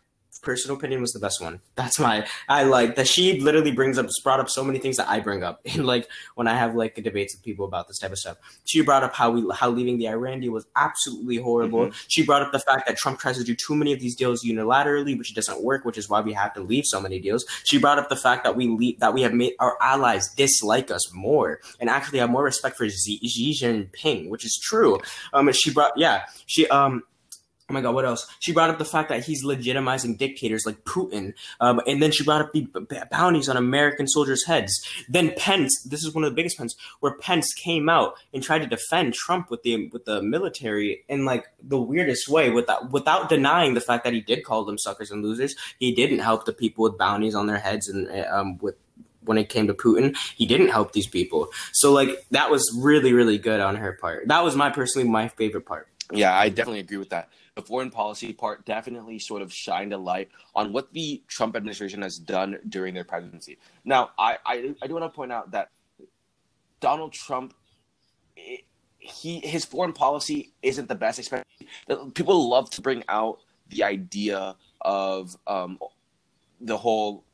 personal 0.45 0.77
opinion 0.77 1.01
was 1.01 1.13
the 1.13 1.19
best 1.19 1.41
one 1.41 1.61
that's 1.75 1.99
my 1.99 2.27
I 2.49 2.65
like 2.65 2.97
that 2.97 3.09
she 3.09 3.41
literally 3.41 3.73
brings 3.73 3.99
up 3.99 4.07
brought 4.23 4.41
up 4.41 4.49
so 4.51 4.63
many 4.63 4.79
things 4.79 4.97
that 4.97 5.09
I 5.09 5.21
bring 5.21 5.43
up 5.43 5.61
in 5.65 5.85
like 5.85 6.09
when 6.35 6.47
I 6.47 6.55
have 6.55 6.75
like 6.75 6.95
debates 7.03 7.35
with 7.35 7.45
people 7.45 7.67
about 7.67 7.89
this 7.89 7.99
type 7.99 8.13
of 8.13 8.19
stuff 8.19 8.37
she 8.65 8.83
brought 8.83 9.03
up 9.03 9.15
how 9.15 9.31
we 9.31 9.45
how 9.55 9.71
leaving 9.71 9.99
the 9.99 10.09
Iran 10.09 10.41
deal 10.41 10.53
was 10.53 10.67
absolutely 10.77 11.37
horrible 11.37 11.91
she 12.09 12.25
brought 12.25 12.43
up 12.43 12.53
the 12.53 12.61
fact 12.61 12.87
that 12.87 12.97
Trump 12.97 13.19
tries 13.19 13.39
to 13.39 13.45
do 13.45 13.55
too 13.55 13.75
many 13.75 13.93
of 13.93 14.01
these 14.01 14.17
deals 14.17 14.45
unilaterally 14.45 15.17
which 15.19 15.35
doesn't 15.35 15.63
work 15.63 15.85
which 15.85 15.99
is 15.99 16.09
why 16.09 16.21
we 16.21 16.33
have 16.33 16.55
to 16.55 16.61
leave 16.61 16.85
so 16.87 17.01
many 17.01 17.19
deals 17.19 17.45
she 17.65 17.79
brought 17.79 17.99
up 17.99 18.09
the 18.09 18.17
fact 18.17 18.45
that 18.45 18.57
we 18.57 18.69
leave, 18.69 19.01
that 19.01 19.15
we 19.15 19.23
have 19.23 19.33
made 19.33 19.55
our 19.59 19.77
allies 19.81 20.29
dislike 20.35 20.91
us 20.91 21.13
more 21.13 21.61
and 21.81 21.91
actually 21.91 22.19
have 22.19 22.31
more 22.31 22.45
respect 22.45 22.77
for 22.77 22.89
Xi, 22.89 23.19
Xi 23.27 23.55
Jinping, 23.61 24.29
which 24.29 24.45
is 24.45 24.59
true. 24.63 25.01
Um, 25.33 25.49
and 25.49 25.57
she 25.57 25.73
brought, 25.73 25.93
yeah, 25.97 26.23
she 26.47 26.67
um. 26.69 27.03
Oh 27.71 27.73
my 27.73 27.81
God! 27.81 27.95
What 27.95 28.05
else? 28.05 28.27
She 28.41 28.53
brought 28.53 28.69
up 28.69 28.77
the 28.77 28.85
fact 28.85 29.09
that 29.09 29.25
he's 29.25 29.43
legitimizing 29.43 30.19
dictators 30.19 30.67
like 30.67 30.85
Putin, 30.85 31.33
um, 31.61 31.81
and 31.87 32.03
then 32.03 32.13
she 32.13 32.23
brought 32.23 32.43
up 32.43 32.53
the 32.53 32.67
b- 32.67 32.99
bounties 33.11 33.49
on 33.49 33.57
American 33.57 34.07
soldiers' 34.07 34.45
heads. 34.45 34.87
Then 35.09 35.33
Pence, 35.35 35.83
this 35.89 36.05
is 36.05 36.15
one 36.15 36.25
of 36.25 36.31
the 36.31 36.35
biggest 36.35 36.59
Pence, 36.59 36.75
where 37.01 37.15
Pence 37.15 37.55
came 37.55 37.89
out 37.89 38.19
and 38.35 38.43
tried 38.43 38.59
to 38.59 38.67
defend 38.67 39.15
Trump 39.15 39.51
with 39.51 39.63
the 39.63 39.89
with 39.95 40.05
the 40.05 40.21
military 40.21 41.05
in 41.09 41.25
like 41.25 41.47
the 41.63 41.81
weirdest 41.81 42.29
way, 42.29 42.51
without 42.51 42.93
without 42.93 43.31
denying 43.31 43.73
the 43.73 43.81
fact 43.81 44.05
that 44.05 44.13
he 44.13 44.21
did 44.21 44.45
call 44.45 44.67
them 44.67 44.77
suckers 44.77 45.11
and 45.11 45.23
losers. 45.23 45.55
He 45.79 45.95
didn't 45.95 46.19
help 46.19 46.45
the 46.45 46.53
people 46.53 46.83
with 46.83 46.99
bounties 46.99 47.35
on 47.35 47.47
their 47.47 47.59
heads 47.59 47.89
and 47.89 48.11
uh, 48.11 48.29
um, 48.31 48.59
with 48.59 48.77
when 49.23 49.39
it 49.39 49.49
came 49.49 49.67
to 49.69 49.75
Putin, 49.75 50.15
he 50.37 50.45
didn't 50.45 50.69
help 50.69 50.93
these 50.93 51.07
people. 51.07 51.49
So 51.73 51.93
like 51.93 52.11
that 52.31 52.51
was 52.51 52.79
really 52.79 53.15
really 53.15 53.39
good 53.39 53.61
on 53.61 53.77
her 53.77 53.95
part. 53.95 54.29
That 54.29 54.45
was 54.45 54.55
my 54.55 54.69
personally 54.69 55.09
my 55.09 55.29
favorite 55.29 55.65
part. 55.65 55.89
Yeah, 56.15 56.39
I 56.39 56.49
definitely 56.49 56.81
agree 56.81 56.97
with 56.99 57.11
that. 57.11 57.29
The 57.55 57.63
foreign 57.63 57.91
policy 57.91 58.33
part 58.33 58.65
definitely 58.65 59.19
sort 59.19 59.43
of 59.43 59.53
shined 59.53 59.93
a 59.93 59.99
light 59.99 60.29
on 60.55 60.73
what 60.73 60.93
the 60.93 61.23
Trump 61.29 61.57
administration 61.57 62.03
has 62.03 62.19
done 62.19 62.59
during 62.69 62.95
their 62.95 63.05
presidency. 63.05 63.59
Now, 63.85 64.11
I 64.19 64.39
I, 64.45 64.75
I 64.83 64.87
do 64.87 64.95
want 64.95 65.05
to 65.05 65.15
point 65.17 65.33
out 65.33 65.51
that 65.53 65.71
Donald 66.81 67.13
Trump, 67.13 67.55
he 68.99 69.41
his 69.41 69.65
foreign 69.65 69.93
policy 69.93 70.53
isn't 70.63 70.89
the 70.89 70.95
best. 70.95 71.19
Especially 71.19 71.45
people 72.15 72.49
love 72.49 72.71
to 72.71 72.81
bring 72.81 73.05
out 73.09 73.39
the 73.69 73.85
idea 73.85 74.57
of 74.81 75.37
um, 75.47 75.79
the 76.61 76.77
whole 76.77 77.25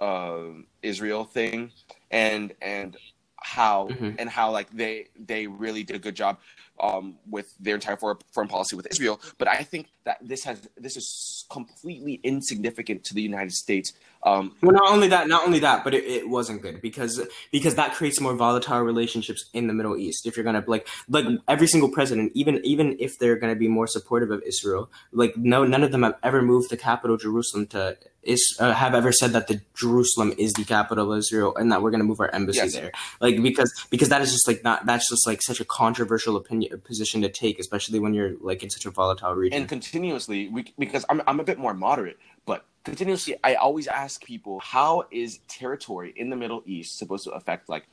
um 0.00 0.66
Israel 0.82 1.24
thing 1.24 1.72
and 2.10 2.52
and 2.60 2.96
how 3.42 3.88
Mhm. 3.88 4.16
and 4.18 4.28
how 4.28 4.50
like 4.50 4.70
they 4.70 5.08
they 5.18 5.46
really 5.46 5.84
did 5.84 5.96
a 5.96 5.98
good 5.98 6.14
job 6.14 6.38
um, 6.80 7.16
with 7.28 7.54
their 7.58 7.74
entire 7.74 7.96
foreign, 7.96 8.48
policy 8.48 8.76
with 8.76 8.86
Israel. 8.90 9.20
But 9.38 9.48
I 9.48 9.62
think 9.62 9.88
that 10.04 10.18
this 10.20 10.44
has 10.44 10.68
this 10.76 10.96
is 10.96 11.44
completely 11.50 12.20
insignificant 12.22 13.04
to 13.04 13.14
the 13.14 13.22
United 13.22 13.52
States. 13.52 13.92
Um, 14.24 14.54
Well, 14.62 14.72
not 14.72 14.90
only 14.90 15.08
that, 15.08 15.28
not 15.28 15.46
only 15.46 15.60
that, 15.60 15.84
but 15.84 15.94
it, 15.94 16.04
it 16.04 16.28
wasn't 16.28 16.62
good 16.62 16.80
because 16.80 17.20
because 17.52 17.74
that 17.76 17.94
creates 17.94 18.20
more 18.20 18.34
volatile 18.34 18.80
relationships 18.80 19.48
in 19.52 19.66
the 19.66 19.74
Middle 19.74 19.96
East. 19.96 20.26
If 20.26 20.36
you're 20.36 20.44
gonna 20.44 20.64
like 20.66 20.88
like 21.08 21.26
every 21.48 21.66
single 21.66 21.90
president, 21.90 22.32
even 22.34 22.60
even 22.64 22.96
if 22.98 23.18
they're 23.18 23.36
gonna 23.36 23.56
be 23.56 23.68
more 23.68 23.86
supportive 23.86 24.30
of 24.30 24.42
Israel, 24.42 24.90
like 25.12 25.36
no 25.36 25.64
none 25.64 25.82
of 25.82 25.92
them 25.92 26.02
have 26.02 26.16
ever 26.22 26.42
moved 26.42 26.70
the 26.70 26.76
capital 26.76 27.16
Jerusalem 27.16 27.66
to 27.68 27.96
is 28.26 28.56
uh, 28.60 28.72
have 28.72 28.94
ever 28.94 29.12
said 29.12 29.32
that 29.32 29.46
the 29.48 29.60
Jerusalem 29.74 30.34
is 30.36 30.52
the 30.54 30.64
capital 30.64 31.12
of 31.12 31.18
Israel 31.18 31.54
and 31.56 31.70
that 31.72 31.80
we're 31.82 31.90
gonna 31.90 32.04
move 32.04 32.20
our 32.20 32.30
embassy 32.34 32.58
Yes. 32.58 32.72
there. 32.74 32.92
Like 33.20 33.42
because 33.42 33.72
because 33.90 34.08
that 34.10 34.20
is 34.22 34.32
just 34.32 34.46
like 34.48 34.62
not 34.64 34.84
that's 34.86 35.08
just 35.08 35.26
like 35.26 35.40
such 35.42 35.60
a 35.60 35.64
controversial 35.64 36.36
opinion 36.36 36.80
position 36.80 37.22
to 37.22 37.28
take, 37.28 37.58
especially 37.58 37.98
when 37.98 38.12
you're 38.14 38.34
like 38.40 38.62
in 38.62 38.70
such 38.70 38.84
a 38.86 38.90
volatile 38.90 39.34
region. 39.34 39.60
and 39.60 39.68
continuously 39.68 40.48
we, 40.48 40.72
because 40.78 41.04
I'm, 41.08 41.22
I'm 41.26 41.40
a 41.40 41.44
bit 41.44 41.58
more 41.58 41.74
moderate 41.74 42.18
but 42.44 42.64
continuously 42.84 43.36
i 43.42 43.54
always 43.54 43.86
ask 43.88 44.24
people 44.24 44.60
how 44.60 45.04
is 45.10 45.40
territory 45.48 46.12
in 46.16 46.30
the 46.30 46.36
middle 46.36 46.62
east 46.66 46.98
supposed 46.98 47.24
to 47.24 47.30
affect 47.32 47.68
like 47.68 47.84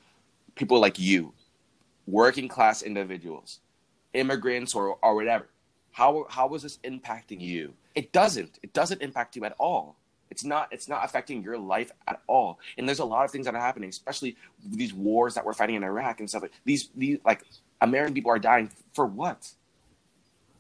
people 0.56 0.80
like 0.80 1.00
you 1.00 1.34
working 2.06 2.48
class 2.48 2.82
individuals 2.84 3.60
immigrants 4.14 4.76
or, 4.76 4.98
or 5.02 5.16
whatever 5.16 5.48
how 5.92 6.26
how 6.30 6.54
is 6.54 6.62
this 6.64 6.78
impacting 6.84 7.42
you 7.42 7.74
it 7.96 8.12
doesn't 8.12 8.60
it 8.62 8.74
doesn't 8.74 9.02
impact 9.02 9.36
you 9.36 9.44
at 9.46 9.56
all 9.60 9.96
it's 10.32 10.44
not 10.44 10.68
it's 10.72 10.88
not 10.90 11.04
affecting 11.06 11.44
your 11.44 11.58
life 11.58 11.92
at 12.08 12.22
all 12.28 12.60
and 12.78 12.88
there's 12.88 13.00
a 13.00 13.06
lot 13.06 13.24
of 13.26 13.32
things 13.32 13.46
that 13.46 13.54
are 13.56 13.62
happening 13.62 13.90
especially 13.90 14.36
these 14.66 14.94
wars 14.94 15.36
that 15.36 15.46
we're 15.46 15.54
fighting 15.54 15.76
in 15.76 15.84
iraq 15.84 16.20
and 16.20 16.30
stuff 16.30 16.42
like 16.42 16.52
these 16.66 16.90
these 16.96 17.20
like 17.26 17.44
american 17.82 18.14
people 18.14 18.32
are 18.32 18.40
dying 18.40 18.70
for 18.94 19.06
what 19.06 19.52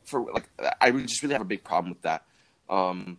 for 0.05 0.31
like 0.33 0.49
I 0.81 0.91
just 0.91 1.21
really 1.23 1.33
have 1.33 1.41
a 1.41 1.45
big 1.45 1.63
problem 1.63 1.89
with 1.91 2.01
that. 2.01 2.25
Um, 2.69 3.17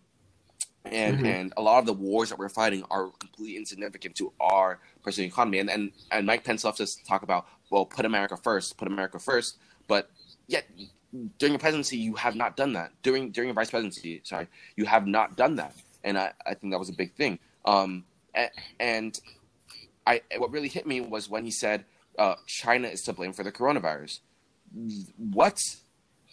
and 0.85 1.19
Mhm. 1.19 1.25
and 1.25 1.53
a 1.57 1.63
lot 1.63 1.79
of 1.79 1.87
the 1.87 1.95
wars 1.95 2.29
that 2.29 2.39
we're 2.39 2.49
fighting 2.51 2.85
are 2.91 3.09
completely 3.19 3.57
insignificant 3.57 4.15
to 4.17 4.33
our 4.39 4.81
personal 5.03 5.29
economy. 5.29 5.59
And 5.59 5.71
and 5.71 5.93
and 6.11 6.27
Mike 6.27 6.45
Pence 6.45 6.65
loves 6.65 6.79
to 6.79 7.05
talk 7.05 7.23
about 7.23 7.47
well, 7.71 7.87
put 7.87 8.05
America 8.05 8.37
first, 8.37 8.77
put 8.77 8.87
America 8.87 9.19
first. 9.19 9.57
But 9.89 10.11
yet 10.47 10.67
during 11.39 11.55
your 11.55 11.59
presidency, 11.59 11.97
you 11.97 12.15
have 12.17 12.37
not 12.37 12.57
done 12.57 12.75
that. 12.75 12.93
During 13.03 13.31
during 13.31 13.49
your 13.49 13.55
vice 13.55 13.71
presidency, 13.71 14.21
sorry, 14.25 14.49
you 14.77 14.85
have 14.85 15.07
not 15.07 15.37
done 15.37 15.57
that. 15.57 15.75
And 16.05 16.17
I, 16.17 16.33
I 16.47 16.55
think 16.55 16.73
that 16.73 16.79
was 16.79 16.91
a 16.91 16.95
big 16.95 17.15
thing. 17.15 17.39
Um, 17.65 18.05
and, 18.79 19.19
I 20.07 20.21
what 20.37 20.51
really 20.51 20.69
hit 20.69 20.87
me 20.87 21.01
was 21.01 21.31
when 21.31 21.47
he 21.47 21.51
said 21.51 21.87
uh, 22.19 22.35
China 22.47 22.89
is 22.89 23.01
to 23.05 23.15
blame 23.15 23.33
for 23.33 23.43
the 23.43 23.51
coronavirus. 23.51 24.21
What? 25.17 25.59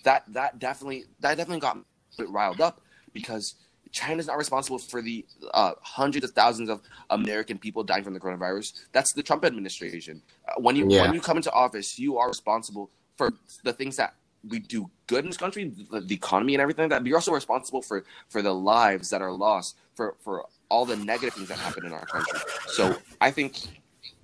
That 0.04 0.24
that 0.34 0.60
definitely 0.60 1.06
that 1.22 1.38
definitely 1.38 1.62
got 1.62 1.78
me 1.78 1.84
a 2.18 2.24
bit 2.24 2.30
riled 2.30 2.60
up 2.60 2.82
because 3.14 3.56
China's 3.92 4.28
not 4.28 4.38
responsible 4.38 4.78
for 4.78 5.02
the 5.02 5.26
uh, 5.54 5.74
hundreds 5.82 6.26
of 6.26 6.32
thousands 6.32 6.70
of 6.70 6.82
American 7.10 7.58
people 7.58 7.84
dying 7.84 8.04
from 8.04 8.14
the 8.14 8.20
coronavirus. 8.20 8.74
That's 8.92 9.14
the 9.14 9.24
Trump 9.24 9.46
administration. 9.46 10.22
Uh, 10.48 10.60
when 10.60 10.76
you 10.76 10.90
Yeah. 10.90 11.04
when 11.04 11.14
you 11.14 11.22
come 11.22 11.38
into 11.38 11.52
office, 11.52 11.98
you 11.98 12.18
are 12.18 12.28
responsible 12.28 12.90
for 13.16 13.32
the 13.64 13.72
things 13.72 13.96
that 13.98 14.16
we 14.48 14.60
do 14.60 14.90
good 15.08 15.24
in 15.24 15.30
this 15.30 15.38
country, 15.38 15.72
the, 15.92 16.02
the 16.02 16.16
economy 16.16 16.56
and 16.56 16.62
everything 16.62 16.84
like 16.84 16.90
that. 16.92 17.00
But 17.00 17.08
you're 17.08 17.18
also 17.18 17.34
responsible 17.34 17.82
for 17.82 18.04
for 18.30 18.42
the 18.42 18.54
lives 18.54 19.10
that 19.10 19.22
are 19.22 19.32
lost, 19.32 19.78
for 19.96 20.16
for 20.20 20.46
all 20.70 20.86
the 20.86 20.96
negative 20.96 21.34
things 21.34 21.50
that 21.50 21.58
happen 21.58 21.86
in 21.86 21.94
our 21.94 22.06
country. 22.06 22.40
So 22.68 22.98
I 23.20 23.32
think 23.32 23.60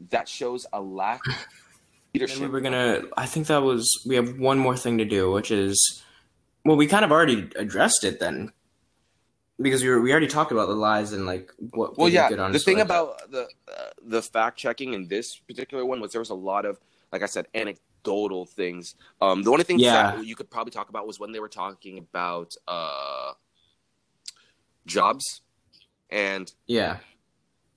that 0.09 0.27
shows 0.27 0.65
a 0.73 0.81
lack 0.81 1.25
of 1.27 1.35
leadership. 2.13 2.39
we 2.39 2.47
were 2.47 2.61
gonna. 2.61 3.03
I 3.15 3.25
think 3.25 3.47
that 3.47 3.61
was. 3.61 3.89
We 4.05 4.15
have 4.15 4.39
one 4.39 4.57
more 4.57 4.77
thing 4.77 4.97
to 4.99 5.05
do, 5.05 5.31
which 5.31 5.51
is, 5.51 6.03
well, 6.65 6.77
we 6.77 6.87
kind 6.87 7.05
of 7.05 7.11
already 7.11 7.49
addressed 7.55 8.03
it 8.03 8.19
then, 8.19 8.51
because 9.59 9.83
we 9.83 9.89
were, 9.89 10.01
we 10.01 10.11
already 10.11 10.27
talked 10.27 10.51
about 10.51 10.67
the 10.67 10.75
lies 10.75 11.13
and 11.13 11.25
like 11.25 11.51
what. 11.71 11.97
Well, 11.97 12.05
we 12.07 12.13
yeah. 12.13 12.29
The 12.29 12.59
thing 12.59 12.79
about 12.79 13.29
the 13.29 13.47
uh, 13.67 13.89
the 14.01 14.21
fact 14.21 14.57
checking 14.57 14.93
in 14.93 15.07
this 15.07 15.35
particular 15.35 15.85
one 15.85 15.99
was 15.99 16.11
there 16.11 16.21
was 16.21 16.29
a 16.29 16.35
lot 16.35 16.65
of, 16.65 16.79
like 17.11 17.23
I 17.23 17.27
said, 17.27 17.47
anecdotal 17.53 17.83
things. 18.45 18.95
Um, 19.21 19.43
the 19.43 19.51
only 19.51 19.63
thing 19.63 19.79
Yeah. 19.79 20.15
that 20.17 20.25
you 20.25 20.35
could 20.35 20.49
probably 20.49 20.71
talk 20.71 20.89
about 20.89 21.07
was 21.07 21.19
when 21.19 21.31
they 21.31 21.39
were 21.39 21.49
talking 21.49 21.97
about 21.97 22.55
uh, 22.67 23.33
jobs 24.85 25.41
and 26.09 26.51
yeah, 26.67 26.97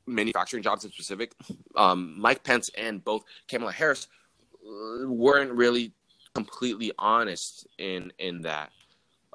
manufacturing 0.06 0.62
jobs 0.62 0.84
in 0.84 0.90
specific. 0.92 1.34
Um, 1.76 2.20
Mike 2.20 2.42
Pence 2.44 2.70
and 2.76 3.02
both 3.02 3.24
Kamala 3.48 3.72
Harris 3.72 4.06
uh, 4.64 5.08
weren't 5.08 5.52
really 5.52 5.92
completely 6.34 6.92
honest 6.98 7.66
in 7.78 8.12
in 8.18 8.42
that. 8.42 8.70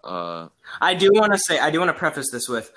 Uh, 0.03 0.47
I 0.81 0.93
do 0.93 1.11
want 1.13 1.33
to 1.33 1.39
say. 1.39 1.59
I 1.59 1.71
do 1.71 1.79
want 1.79 1.89
to 1.89 1.97
preface 1.97 2.29
this 2.31 2.47
with, 2.47 2.71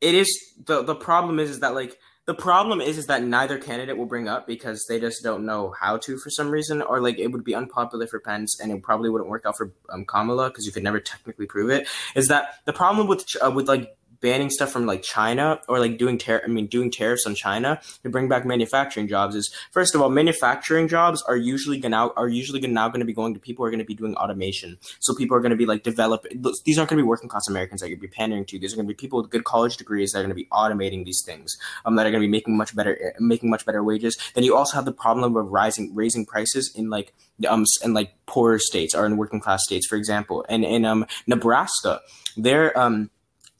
it 0.00 0.14
is 0.14 0.54
the 0.66 0.82
the 0.82 0.94
problem 0.94 1.38
is 1.40 1.50
is 1.50 1.60
that 1.60 1.74
like 1.74 1.98
the 2.30 2.34
problem 2.34 2.80
is 2.80 2.96
is 2.96 3.06
that 3.06 3.24
neither 3.24 3.58
candidate 3.58 3.96
will 3.96 4.06
bring 4.06 4.28
up 4.28 4.46
because 4.46 4.86
they 4.86 5.00
just 5.00 5.20
don't 5.20 5.44
know 5.44 5.74
how 5.80 5.96
to 5.96 6.16
for 6.16 6.30
some 6.30 6.48
reason, 6.48 6.80
or 6.80 7.00
like 7.00 7.18
it 7.18 7.32
would 7.32 7.42
be 7.42 7.56
unpopular 7.56 8.06
for 8.06 8.20
Pence 8.20 8.60
and 8.60 8.70
it 8.70 8.84
probably 8.84 9.10
wouldn't 9.10 9.28
work 9.28 9.44
out 9.44 9.56
for 9.56 9.72
um, 9.88 10.04
Kamala 10.04 10.48
because 10.48 10.64
you 10.64 10.70
could 10.70 10.84
never 10.84 11.00
technically 11.00 11.46
prove 11.46 11.70
it. 11.70 11.88
Is 12.14 12.28
that 12.28 12.54
the 12.66 12.72
problem 12.72 13.08
with 13.08 13.26
uh, 13.44 13.50
with 13.50 13.66
like 13.66 13.96
banning 14.20 14.50
stuff 14.50 14.70
from 14.70 14.86
like 14.86 15.02
China 15.02 15.60
or 15.68 15.78
like 15.78 15.98
doing 15.98 16.18
tar- 16.18 16.42
I 16.44 16.48
mean 16.48 16.66
doing 16.66 16.90
tariffs 16.90 17.26
on 17.26 17.34
China 17.34 17.80
to 18.02 18.10
bring 18.10 18.28
back 18.28 18.44
manufacturing 18.44 19.08
jobs 19.08 19.34
is 19.34 19.52
first 19.70 19.94
of 19.94 20.00
all 20.00 20.10
manufacturing 20.10 20.88
jobs 20.88 21.22
are 21.22 21.36
usually 21.36 21.78
gonna 21.78 22.08
are 22.16 22.28
usually 22.28 22.60
gonna, 22.60 22.72
now 22.72 22.88
going 22.88 23.00
to 23.00 23.06
be 23.06 23.12
going 23.12 23.34
to 23.34 23.40
people 23.40 23.64
who 23.64 23.68
are 23.68 23.70
going 23.70 23.78
to 23.78 23.84
be 23.84 23.94
doing 23.94 24.14
automation. 24.16 24.78
So 25.00 25.14
people 25.14 25.36
are 25.36 25.40
going 25.40 25.50
to 25.50 25.56
be 25.56 25.66
like 25.66 25.82
develop 25.82 26.26
these 26.64 26.78
aren't 26.78 26.90
going 26.90 26.98
to 26.98 27.02
be 27.04 27.08
working 27.08 27.28
class 27.28 27.48
Americans 27.48 27.80
that 27.80 27.88
to 27.88 27.96
be 27.96 28.08
pandering 28.08 28.44
to. 28.46 28.58
These 28.58 28.72
are 28.72 28.76
going 28.76 28.86
to 28.86 28.92
be 28.92 28.96
people 28.96 29.20
with 29.20 29.30
good 29.30 29.44
college 29.44 29.76
degrees 29.76 30.12
that 30.12 30.20
are 30.20 30.22
going 30.22 30.30
to 30.30 30.34
be 30.34 30.46
automating 30.52 31.04
these 31.04 31.22
things 31.24 31.56
um, 31.84 31.96
that 31.96 32.06
are 32.06 32.10
going 32.10 32.22
to 32.22 32.26
be 32.26 32.30
making 32.30 32.56
much 32.56 32.74
better 32.74 33.14
making 33.18 33.50
much 33.50 33.64
better 33.64 33.82
wages. 33.82 34.16
Then 34.34 34.44
you 34.44 34.56
also 34.56 34.76
have 34.76 34.84
the 34.84 34.92
problem 34.92 35.36
of 35.36 35.46
rising 35.50 35.94
raising 35.94 36.26
prices 36.26 36.72
in 36.74 36.90
like 36.90 37.12
um 37.48 37.64
in 37.82 37.94
like 37.94 38.14
poorer 38.26 38.58
states 38.58 38.94
or 38.94 39.06
in 39.06 39.16
working 39.16 39.40
class 39.40 39.64
states 39.64 39.86
for 39.86 39.96
example. 39.96 40.44
And 40.48 40.64
in 40.64 40.84
um 40.84 41.06
Nebraska 41.26 42.00
they're 42.36 42.76
um 42.78 43.10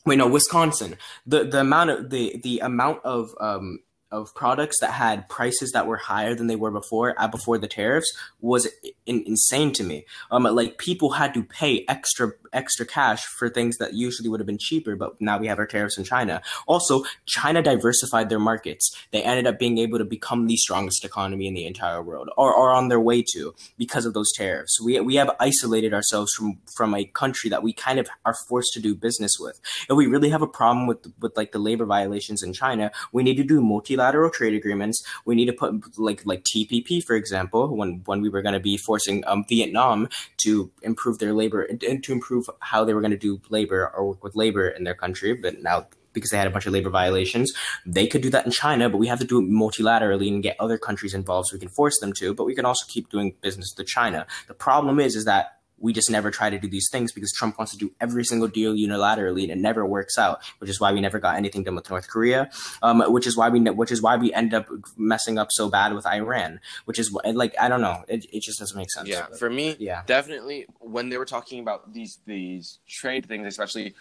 wait 0.06 0.16
no 0.16 0.28
wisconsin. 0.28 0.96
The 1.26 1.44
the 1.44 1.60
amount 1.60 1.90
of 1.90 2.10
the 2.10 2.40
the 2.42 2.60
amount 2.60 3.04
of 3.04 3.34
um 3.40 3.80
of 4.10 4.34
products 4.34 4.80
that 4.80 4.90
had 4.90 5.28
prices 5.28 5.70
that 5.72 5.86
were 5.86 5.96
higher 5.96 6.34
than 6.34 6.48
they 6.48 6.56
were 6.56 6.72
before 6.72 7.14
uh, 7.16 7.28
before 7.28 7.58
the 7.58 7.68
tariffs 7.68 8.12
was 8.40 8.68
in, 9.06 9.22
insane 9.26 9.72
to 9.74 9.84
me. 9.84 10.04
Um 10.30 10.44
like 10.44 10.78
people 10.78 11.10
had 11.10 11.34
to 11.34 11.42
pay 11.42 11.84
extra 11.88 12.32
extra 12.52 12.86
cash 12.86 13.24
for 13.24 13.48
things 13.48 13.78
that 13.78 13.94
usually 13.94 14.28
would 14.28 14.40
have 14.40 14.46
been 14.46 14.58
cheaper 14.58 14.96
but 14.96 15.20
now 15.20 15.38
we 15.38 15.46
have 15.46 15.58
our 15.58 15.66
tariffs 15.66 15.98
in 15.98 16.04
china. 16.04 16.42
Also 16.66 17.04
china 17.26 17.62
diversified 17.62 18.28
their 18.28 18.38
markets. 18.38 18.90
They 19.10 19.22
ended 19.22 19.46
up 19.46 19.58
being 19.58 19.78
able 19.78 19.98
to 19.98 20.04
become 20.04 20.46
the 20.46 20.56
strongest 20.56 21.04
economy 21.04 21.46
in 21.46 21.54
the 21.54 21.66
entire 21.66 22.02
world 22.02 22.30
or 22.36 22.54
are 22.54 22.72
on 22.72 22.88
their 22.88 23.00
way 23.00 23.24
to 23.34 23.54
because 23.78 24.06
of 24.06 24.14
those 24.14 24.32
tariffs. 24.32 24.80
We, 24.80 25.00
we 25.00 25.16
have 25.16 25.30
isolated 25.40 25.94
ourselves 25.94 26.32
from 26.32 26.58
from 26.76 26.94
a 26.94 27.04
country 27.04 27.50
that 27.50 27.62
we 27.62 27.72
kind 27.72 27.98
of 27.98 28.08
are 28.24 28.34
forced 28.48 28.72
to 28.74 28.80
do 28.80 28.94
business 28.94 29.38
with. 29.38 29.60
If 29.88 29.96
we 29.96 30.06
really 30.06 30.30
have 30.30 30.42
a 30.42 30.46
problem 30.46 30.86
with 30.86 31.12
with 31.20 31.36
like 31.36 31.52
the 31.52 31.58
labor 31.58 31.86
violations 31.86 32.42
in 32.42 32.52
China, 32.52 32.90
we 33.12 33.22
need 33.22 33.36
to 33.36 33.44
do 33.44 33.60
multilateral 33.60 34.30
trade 34.30 34.54
agreements. 34.54 35.02
We 35.24 35.34
need 35.34 35.46
to 35.46 35.52
put 35.52 35.98
like 35.98 36.24
like 36.24 36.44
TPP, 36.44 37.02
for 37.04 37.16
example, 37.16 37.76
when 37.76 38.02
when 38.04 38.20
we 38.20 38.28
were 38.28 38.42
going 38.42 38.54
to 38.54 38.60
be 38.60 38.76
forcing 38.76 39.24
um, 39.26 39.44
Vietnam 39.48 40.08
to 40.44 40.70
improve 40.82 41.18
their 41.18 41.32
labor 41.32 41.62
and, 41.62 41.80
to 41.80 42.12
improve 42.12 42.48
how 42.60 42.84
they 42.84 42.94
were 42.94 43.00
going 43.00 43.10
to 43.10 43.16
do 43.16 43.40
labor 43.48 43.90
or 43.94 44.08
work 44.08 44.24
with 44.24 44.36
labor 44.36 44.68
in 44.68 44.84
their 44.84 44.94
country, 44.94 45.34
but 45.34 45.62
now. 45.62 45.86
Because 46.12 46.30
they 46.30 46.38
had 46.38 46.48
a 46.48 46.50
bunch 46.50 46.66
of 46.66 46.72
labor 46.72 46.90
violations, 46.90 47.52
they 47.86 48.08
could 48.08 48.20
do 48.20 48.30
that 48.30 48.44
in 48.44 48.50
China, 48.50 48.90
but 48.90 48.98
we 48.98 49.06
have 49.06 49.20
to 49.20 49.24
do 49.24 49.38
it 49.38 49.48
multilaterally 49.48 50.26
and 50.26 50.42
get 50.42 50.56
other 50.58 50.76
countries 50.76 51.14
involved 51.14 51.46
so 51.46 51.54
we 51.54 51.60
can 51.60 51.68
force 51.68 52.00
them 52.00 52.12
to. 52.14 52.34
But 52.34 52.46
we 52.46 52.54
can 52.56 52.64
also 52.64 52.84
keep 52.88 53.08
doing 53.10 53.36
business 53.40 53.72
with 53.78 53.86
China. 53.86 54.26
The 54.48 54.54
problem 54.54 54.98
is, 54.98 55.14
is 55.14 55.24
that 55.26 55.59
we 55.80 55.92
just 55.92 56.10
never 56.10 56.30
try 56.30 56.50
to 56.50 56.58
do 56.58 56.68
these 56.68 56.88
things 56.92 57.10
because 57.10 57.32
Trump 57.32 57.58
wants 57.58 57.72
to 57.72 57.78
do 57.78 57.90
every 58.00 58.24
single 58.24 58.48
deal 58.48 58.74
unilaterally 58.74 59.42
and 59.42 59.50
it 59.50 59.58
never 59.58 59.84
works 59.86 60.18
out, 60.18 60.40
which 60.58 60.68
is 60.70 60.78
why 60.80 60.92
we 60.92 61.00
never 61.00 61.18
got 61.18 61.36
anything 61.36 61.64
done 61.64 61.74
with 61.74 61.88
North 61.90 62.06
Korea, 62.08 62.50
um, 62.82 63.00
which 63.12 63.26
is 63.26 63.36
why 63.36 63.48
we 63.48 63.58
which 63.70 63.90
is 63.90 64.00
why 64.02 64.16
we 64.16 64.32
end 64.34 64.52
up 64.54 64.66
messing 64.96 65.38
up 65.38 65.48
so 65.50 65.68
bad 65.70 65.94
with 65.94 66.06
Iran, 66.06 66.60
which 66.84 66.98
is 66.98 67.10
like 67.12 67.54
I 67.58 67.68
don't 67.68 67.80
know, 67.80 68.04
it, 68.08 68.26
it 68.32 68.42
just 68.42 68.58
doesn't 68.58 68.76
make 68.76 68.90
sense. 68.90 69.08
yeah, 69.08 69.26
But- 69.30 69.38
for 69.38 69.50
me, 69.50 69.76
yeah, 69.78 70.02
definitely 70.06 70.66
when 70.78 71.08
they 71.08 71.16
were 71.18 71.24
talking 71.24 71.60
about 71.60 71.92
these 71.92 72.18
these 72.26 72.78
trade 72.88 73.26
things, 73.26 73.46
especially 73.46 73.94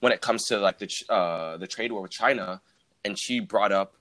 when 0.00 0.12
it 0.12 0.20
comes 0.20 0.44
to 0.46 0.58
like 0.58 0.78
the 0.78 0.86
ch- 0.86 1.04
uh, 1.08 1.56
the 1.58 1.66
trade 1.66 1.92
war 1.92 2.02
with 2.02 2.10
China, 2.12 2.60
and 3.04 3.18
she 3.18 3.40
brought 3.40 3.72
up, 3.72 3.94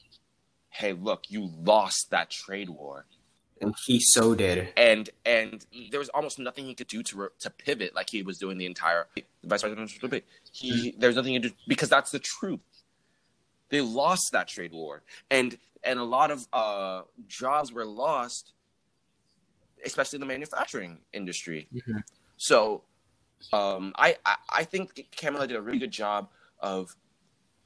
"Hey, 0.70 0.94
look, 0.94 1.24
you 1.30 1.52
lost 1.64 2.08
that 2.12 2.30
trade 2.30 2.70
war," 2.70 3.06
and 3.66 3.76
he 3.86 4.00
so 4.00 4.36
did. 4.36 4.70
and 4.78 5.10
and 5.26 5.66
there 5.92 6.00
was 6.00 6.10
almost 6.10 6.40
nothing 6.40 6.66
he 6.66 6.74
could 6.74 6.88
do 6.88 7.04
to 7.04 7.18
re- 7.18 7.28
to 7.40 7.50
pivot 7.50 7.94
like 7.96 8.10
he 8.10 8.22
was 8.24 8.38
doing 8.38 8.58
the 8.58 8.66
entire 8.66 9.08
vice 9.44 9.62
presidential 9.62 10.00
debate. 10.00 10.24
He 10.52 10.96
there's 10.98 11.16
nothing 11.16 11.34
to 11.42 11.50
do 11.50 11.56
because 11.68 11.90
that's 11.90 12.12
the 12.12 12.20
truth. 12.20 12.60
They 13.70 13.82
lost 13.82 14.30
that 14.32 14.48
trade 14.48 14.72
war, 14.72 15.04
and 15.30 15.58
and 15.84 16.00
a 16.00 16.04
lot 16.04 16.32
of 16.32 16.48
uh, 16.54 17.02
jobs 17.28 17.72
were 17.74 17.86
lost, 17.86 18.54
especially 19.86 20.18
in 20.18 20.22
the 20.22 20.28
manufacturing 20.28 21.00
industry. 21.14 21.68
Mhm. 21.74 22.04
So, 22.38 22.84
um, 23.54 23.94
I, 23.98 24.18
I 24.26 24.36
I 24.50 24.64
think 24.64 25.08
Kamala 25.16 25.48
did 25.48 25.58
a 25.58 25.62
really 25.62 25.80
good 25.80 25.92
job 25.92 26.30
of 26.60 26.96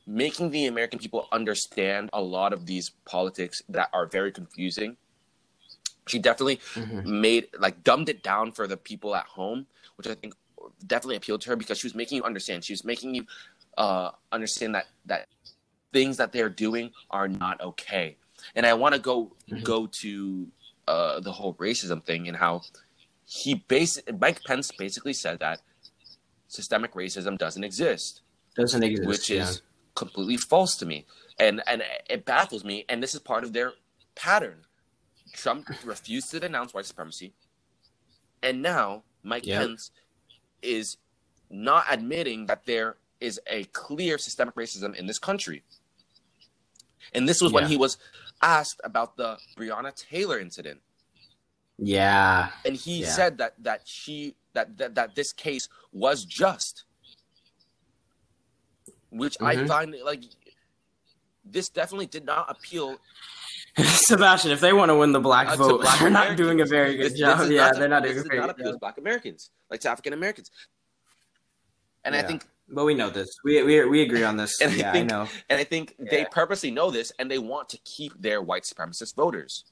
making 0.08 0.50
the 0.52 0.66
American 0.66 1.00
people 1.00 1.28
understand 1.32 2.10
a 2.14 2.22
lot 2.22 2.52
of 2.54 2.66
these 2.66 2.92
politics 3.06 3.62
that 3.70 3.90
are 3.94 4.08
very 4.08 4.32
confusing. 4.32 4.98
She 6.10 6.20
definitely 6.20 6.58
Mhm. 6.76 7.06
made 7.06 7.48
like 7.60 7.84
dumbed 7.84 8.10
it 8.10 8.24
down 8.24 8.52
for 8.52 8.68
the 8.68 8.78
people 8.78 9.16
at 9.16 9.26
home, 9.26 9.68
which 9.96 10.08
I 10.08 10.16
think 10.16 10.34
definitely 10.86 11.16
appealed 11.16 11.42
to 11.42 11.50
her 11.52 11.56
because 11.56 11.78
she 11.80 11.88
was 11.88 11.96
making 11.96 12.18
you 12.18 12.24
understand. 12.24 12.66
She 12.66 12.74
was 12.74 12.84
making 12.84 13.16
you 13.16 13.26
uh, 13.78 14.12
understand 14.32 14.76
that 14.76 14.88
that 15.06 15.28
things 15.94 16.18
that 16.18 16.32
they're 16.34 16.50
doing 16.50 16.92
are 17.10 17.28
not 17.30 17.62
okay. 17.62 18.18
And 18.56 18.66
I 18.66 18.74
want 18.74 18.94
to 18.96 19.00
go 19.00 19.36
Mhm. 19.50 19.64
go 19.64 19.88
to 19.88 20.52
uh, 20.88 21.20
the 21.20 21.32
whole 21.32 21.54
racism 21.56 22.04
thing 22.04 22.28
and 22.28 22.36
how 22.36 22.62
he 23.26 23.54
base 23.54 24.00
Mike 24.20 24.44
Pence 24.44 24.72
basically 24.72 25.14
said 25.14 25.40
that 25.40 25.62
systemic 26.48 26.94
racism 26.94 27.38
doesn't 27.38 27.64
exist 27.64 28.22
Doesn't 28.56 28.82
exist. 28.84 29.08
which 29.08 29.30
yeah. 29.30 29.44
is 29.44 29.62
completely 29.96 30.36
false 30.38 30.76
to 30.78 30.86
me 30.86 31.06
and 31.38 31.62
and 31.68 31.84
it 32.10 32.26
baffles 32.26 32.64
me 32.64 32.86
and 32.90 33.04
this 33.04 33.14
is 33.14 33.20
part 33.22 33.44
of 33.44 33.54
their 33.54 33.74
pattern 34.16 34.66
trump 35.34 35.68
refused 35.84 36.32
to 36.32 36.40
denounce 36.40 36.74
white 36.74 36.86
supremacy 36.86 37.34
and 38.42 38.62
now 38.62 39.04
mike 39.24 39.46
Yep. 39.46 39.60
pence 39.62 39.92
is 40.62 40.98
not 41.50 41.86
admitting 41.90 42.46
that 42.48 42.66
there 42.66 42.98
is 43.20 43.40
a 43.48 43.64
clear 43.66 44.18
systemic 44.18 44.56
racism 44.56 44.96
in 44.96 45.08
this 45.08 45.20
country 45.20 45.64
and 47.14 47.28
this 47.28 47.42
was 47.42 47.52
when 47.52 47.68
he 47.68 47.78
was 47.78 47.98
asked 48.42 48.80
about 48.84 49.18
the 49.18 49.38
breonna 49.58 49.94
taylor 49.96 50.40
incident 50.40 50.82
yeah. 51.78 52.50
and 52.66 52.76
he 52.76 53.02
Yeah. 53.02 53.08
said 53.12 53.38
that 53.38 53.54
that 53.64 53.82
she 53.88 54.36
that 54.54 54.78
that, 54.78 54.96
that 54.96 55.16
this 55.16 55.32
case 55.32 55.70
was 55.94 56.26
just, 56.26 56.84
which 59.12 59.38
I 59.42 59.56
Mhm. 59.56 59.68
find 59.68 59.96
like 60.04 60.24
this 61.46 61.70
definitely 61.70 62.08
did 62.08 62.26
not 62.26 62.50
appeal. 62.50 63.00
Sebastian, 64.10 64.52
if 64.52 64.60
they 64.60 64.74
want 64.74 64.90
to 64.90 64.96
win 64.96 65.12
the 65.12 65.20
black 65.20 65.48
Uh, 65.50 65.56
vote, 65.56 65.82
black 65.82 66.00
they're 66.00 66.10
not 66.10 66.36
doing 66.38 66.62
a 66.62 66.66
very 66.66 66.96
good 66.96 67.06
This, 67.08 67.12
this 67.14 67.20
job. 67.20 67.42
is 67.42 67.50
yeah, 67.50 67.72
to- 67.72 67.80
they're 67.80 67.88
not 67.90 68.04
this 68.04 68.14
doing 68.14 68.26
a 68.26 68.30
very 68.30 68.40
not 68.40 68.58
good 68.58 68.66
to 68.66 68.72
job. 68.72 68.80
Black 68.80 68.98
Americans, 68.98 69.50
like 69.70 69.80
to 69.82 69.90
African 69.90 70.14
Americans, 70.14 70.50
and 72.04 72.16
I 72.16 72.22
think 72.22 72.46
But 72.72 72.86
we 72.86 72.94
know 72.94 73.10
this. 73.10 73.30
We 73.44 73.64
we, 73.64 73.84
we 73.86 74.02
agree 74.02 74.24
on 74.24 74.38
this. 74.38 74.62
And 74.62 74.72
I 74.72 74.76
yeah, 74.76 74.90
I, 74.90 74.94
think- 74.94 75.10
know. 75.10 75.28
And 75.50 75.60
I 75.60 75.64
think 75.64 75.96
they 76.12 76.26
purposely 76.26 76.72
know 76.72 76.92
this, 76.92 77.12
and 77.20 77.30
they 77.30 77.40
want 77.40 77.70
to 77.70 77.78
keep 77.84 78.14
their 78.22 78.42
white 78.42 78.64
supremacist 78.64 79.16
voters, 79.16 79.66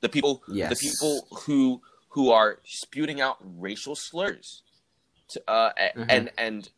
the 0.00 0.08
people, 0.08 0.42
the 0.46 0.76
people 0.80 1.26
who 1.46 1.80
who 2.10 2.30
are 2.32 2.58
spewing 2.64 3.20
out 3.20 3.36
racial 3.40 3.94
slurs, 3.94 4.62
to, 5.28 5.42
uh, 5.48 5.72
Mhm. 5.96 6.06
and 6.08 6.30
and 6.38 6.70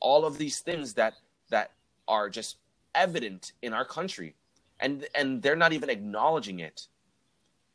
all 0.00 0.24
of 0.24 0.38
these 0.38 0.60
things 0.60 0.94
that 0.94 1.14
that 1.50 1.70
are 2.08 2.28
just 2.28 2.56
evident 2.94 3.52
in 3.62 3.72
our 3.72 3.84
country, 3.84 4.34
and 4.82 5.06
and 5.14 5.40
they're 5.42 5.56
not 5.56 5.72
even 5.72 5.88
acknowledging 5.88 6.60
it. 6.60 6.88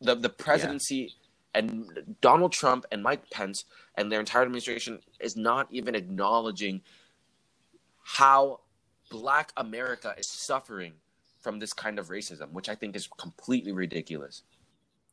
The 0.02 0.13
the 0.13 0.30
presidency 0.30 1.13
and 1.56 2.15
Donald 2.22 2.52
Trump 2.52 2.86
and 2.91 3.02
Mike 3.02 3.30
Pence 3.32 3.65
and 3.96 4.12
their 4.12 4.20
entire 4.20 4.43
administration 4.43 5.00
is 5.20 5.36
not 5.36 5.67
even 5.72 5.96
acknowledging 5.96 6.82
how 8.04 8.60
black 9.10 9.52
America 9.58 10.13
is 10.17 10.30
suffering 10.30 10.93
from 11.39 11.60
this 11.60 11.74
kind 11.74 11.98
of 11.98 12.10
racism, 12.10 12.52
which 12.52 12.70
I 12.70 12.76
think 12.76 12.96
is 12.96 13.08
completely 13.17 13.72
ridiculous. 13.72 14.43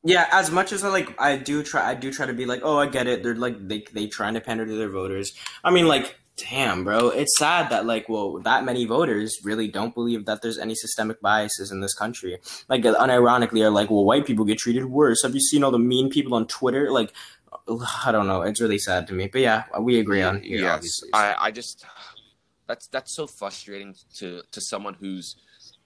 Yeah, 0.03 0.29
as 0.33 0.51
much 0.51 0.73
as 0.73 0.85
I 0.85 0.89
like, 0.89 1.19
I 1.19 1.37
do 1.37 1.63
try. 1.63 1.89
I 1.89 1.95
do 1.95 2.13
try 2.13 2.27
to 2.27 2.35
be 2.35 2.45
like, 2.45 2.61
oh, 2.63 2.77
I 2.77 2.87
get 2.87 3.07
it. 3.07 3.23
They're 3.23 3.35
like 3.35 3.69
they 3.69 3.85
they 3.93 4.07
trying 4.07 4.35
to 4.35 4.41
pander 4.41 4.67
to 4.67 4.77
their 4.77 4.91
voters. 4.91 5.33
I 5.63 5.71
mean, 5.71 5.89
like, 5.89 6.17
damn, 6.37 6.85
bro, 6.85 7.09
it's 7.09 7.39
sad 7.39 7.71
that 7.71 7.87
like, 7.87 8.09
well, 8.09 8.41
that 8.41 8.65
many 8.65 8.85
voters 8.85 9.39
really 9.45 9.69
don't 9.69 9.95
believe 9.95 10.27
that 10.27 10.43
there's 10.43 10.59
any 10.59 10.75
systemic 10.75 11.21
biases 11.21 11.71
in 11.71 11.81
this 11.81 11.95
country. 11.95 12.39
Like, 12.69 12.83
unironically, 12.83 13.65
are 13.65 13.71
like, 13.71 13.91
well, 13.91 14.05
white 14.05 14.27
people 14.27 14.45
get 14.45 14.59
treated 14.59 14.87
worse. 14.87 15.23
Have 15.23 15.35
you 15.35 15.41
seen 15.41 15.65
all 15.65 15.71
the 15.71 15.79
mean 15.79 16.11
people 16.11 16.35
on 16.35 16.47
Twitter? 16.47 16.91
Like, 16.91 17.13
I 18.05 18.13
don't 18.13 18.27
know. 18.27 18.43
It's 18.43 18.61
really 18.61 18.79
sad 18.79 19.07
to 19.09 19.15
me. 19.15 19.29
But 19.29 19.41
yeah, 19.41 19.65
we 19.81 19.99
agree 19.99 20.23
on 20.23 20.43
here. 20.43 20.61
yes, 20.61 20.75
obviously. 20.75 21.09
I, 21.13 21.35
I 21.39 21.51
just 21.51 21.85
that's 22.67 22.87
that's 22.89 23.15
so 23.15 23.27
frustrating 23.27 23.95
to 24.17 24.43
to 24.51 24.61
someone 24.61 24.95
who's 24.95 25.37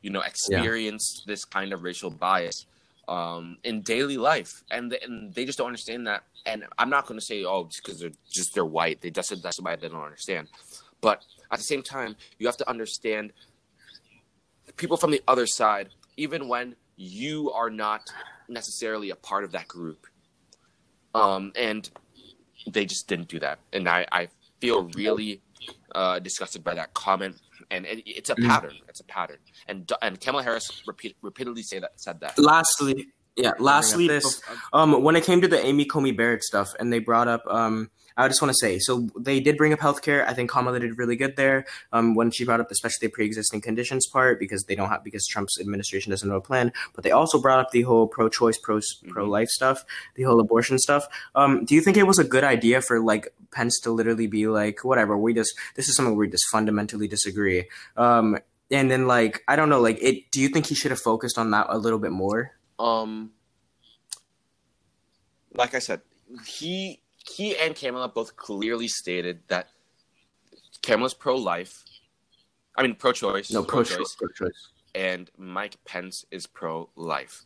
you 0.00 0.10
know 0.10 0.20
experienced 0.20 1.24
this 1.26 1.44
kind 1.44 1.72
of 1.72 1.82
racial 1.82 2.10
bias 2.10 2.66
um, 3.08 3.56
in 3.64 3.80
daily 3.80 4.16
life, 4.18 4.62
and 4.70 4.92
they, 4.92 4.98
and 5.00 5.34
they 5.34 5.44
just 5.44 5.58
don't 5.58 5.66
understand 5.66 6.06
that. 6.06 6.22
And 6.46 6.64
I'm 6.78 6.90
not 6.90 7.06
going 7.06 7.18
to 7.18 7.24
say 7.24 7.44
oh 7.44 7.64
just 7.64 7.82
because 7.82 8.00
they're 8.00 8.12
just 8.30 8.54
they're 8.54 8.64
white, 8.64 9.00
they 9.00 9.10
just 9.10 9.42
that's 9.42 9.60
why 9.60 9.76
they 9.76 9.88
don't 9.88 10.02
understand. 10.02 10.48
But 11.00 11.22
at 11.50 11.58
the 11.58 11.64
same 11.64 11.82
time, 11.82 12.16
you 12.38 12.46
have 12.46 12.56
to 12.58 12.68
understand 12.68 13.32
people 14.76 14.96
from 14.96 15.10
the 15.10 15.22
other 15.26 15.46
side, 15.46 15.88
even 16.16 16.48
when 16.48 16.76
you 16.96 17.50
are 17.52 17.70
not 17.70 18.02
necessarily 18.48 19.10
a 19.10 19.16
part 19.16 19.44
of 19.44 19.52
that 19.52 19.68
group. 19.68 20.06
Um, 21.14 21.52
and 21.56 21.88
they 22.70 22.84
just 22.84 23.08
didn't 23.08 23.28
do 23.28 23.40
that, 23.40 23.58
and 23.72 23.88
I, 23.88 24.06
I 24.12 24.28
feel 24.60 24.84
really 24.94 25.40
uh, 25.94 26.18
disgusted 26.18 26.62
by 26.62 26.74
that 26.74 26.92
comment. 26.92 27.36
And 27.70 27.86
it, 27.86 28.02
it's 28.08 28.30
a 28.30 28.34
Mm. 28.36 28.46
pattern. 28.46 28.74
It's 28.88 29.00
a 29.00 29.04
pattern. 29.04 29.38
And 29.66 29.90
and 30.02 30.20
Kamala 30.20 30.42
Harris 30.44 30.82
repeat, 30.86 31.16
repeatedly 31.22 31.62
say 31.62 31.78
that 31.78 31.92
said 32.00 32.20
that. 32.20 32.38
lastly 32.38 33.08
yeah 33.38 33.52
lastly 33.58 34.08
this 34.08 34.42
um 34.72 35.02
when 35.02 35.16
it 35.16 35.24
came 35.24 35.40
to 35.40 35.48
the 35.48 35.64
amy 35.64 35.84
coney 35.84 36.12
barrett 36.12 36.42
stuff 36.42 36.74
and 36.78 36.92
they 36.92 36.98
brought 36.98 37.28
up 37.28 37.42
um 37.46 37.90
i 38.16 38.26
just 38.26 38.42
want 38.42 38.50
to 38.50 38.58
say 38.58 38.78
so 38.78 39.08
they 39.16 39.38
did 39.38 39.56
bring 39.56 39.72
up 39.72 39.78
healthcare. 39.78 40.26
I 40.26 40.34
think 40.34 40.50
kamala 40.50 40.80
did 40.80 40.98
really 40.98 41.14
good 41.16 41.36
there 41.36 41.66
um 41.92 42.14
when 42.14 42.30
she 42.30 42.44
brought 42.44 42.60
up 42.60 42.70
especially 42.70 43.06
the 43.06 43.12
pre-existing 43.12 43.60
conditions 43.60 44.06
part 44.06 44.40
because 44.40 44.64
they 44.64 44.74
don't 44.74 44.88
have 44.88 45.04
because 45.04 45.26
trump's 45.26 45.60
administration 45.60 46.10
doesn't 46.10 46.28
have 46.28 46.38
a 46.38 46.40
plan. 46.40 46.72
But 46.94 47.04
they 47.04 47.12
also 47.12 47.40
brought 47.40 47.60
up 47.60 47.70
the 47.70 47.82
whole 47.82 48.08
pro-choice 48.08 48.58
pro 48.58 48.80
pro-life 49.08 49.48
stuff 49.48 49.84
the 50.16 50.24
whole 50.24 50.40
abortion 50.40 50.78
stuff. 50.78 51.06
Um 51.34 51.64
do 51.64 51.74
you 51.76 51.80
think 51.80 51.96
it 51.96 52.08
was 52.08 52.18
a 52.18 52.24
good 52.24 52.44
idea 52.44 52.80
for 52.80 52.98
like 53.00 53.32
pence 53.52 53.78
to 53.80 53.90
literally 53.90 54.26
be 54.26 54.48
like 54.48 54.84
whatever 54.84 55.16
we 55.16 55.32
just 55.32 55.54
this 55.76 55.88
is 55.88 55.96
something 55.96 56.16
we 56.16 56.28
just 56.28 56.48
fundamentally 56.50 57.08
disagree 57.08 57.68
um 57.96 58.38
and 58.70 58.90
then 58.90 59.06
like 59.06 59.42
i 59.48 59.56
don't 59.56 59.68
know 59.68 59.80
like 59.80 59.98
it 60.02 60.30
do 60.30 60.40
you 60.40 60.48
think 60.48 60.66
he 60.66 60.74
should 60.74 60.90
have 60.90 61.00
focused 61.00 61.38
on 61.38 61.50
that 61.50 61.66
a 61.68 61.78
little 61.78 61.98
bit 61.98 62.12
more 62.12 62.52
Um, 62.78 63.32
like 65.54 65.74
I 65.74 65.78
said, 65.78 66.02
he 66.46 67.00
he 67.28 67.56
and 67.56 67.74
Kamala 67.74 68.08
both 68.08 68.36
clearly 68.36 68.88
stated 68.88 69.40
that 69.48 69.68
Kamala's 70.82 71.14
pro-life. 71.14 71.84
I 72.76 72.82
mean, 72.82 72.94
pro-choice. 72.94 73.50
No, 73.50 73.64
pro-choice. 73.64 74.14
Pro-choice. 74.14 74.68
and 74.94 75.30
Mike 75.36 75.76
Pence 75.84 76.24
is 76.30 76.46
pro 76.46 76.88
life. 76.96 77.44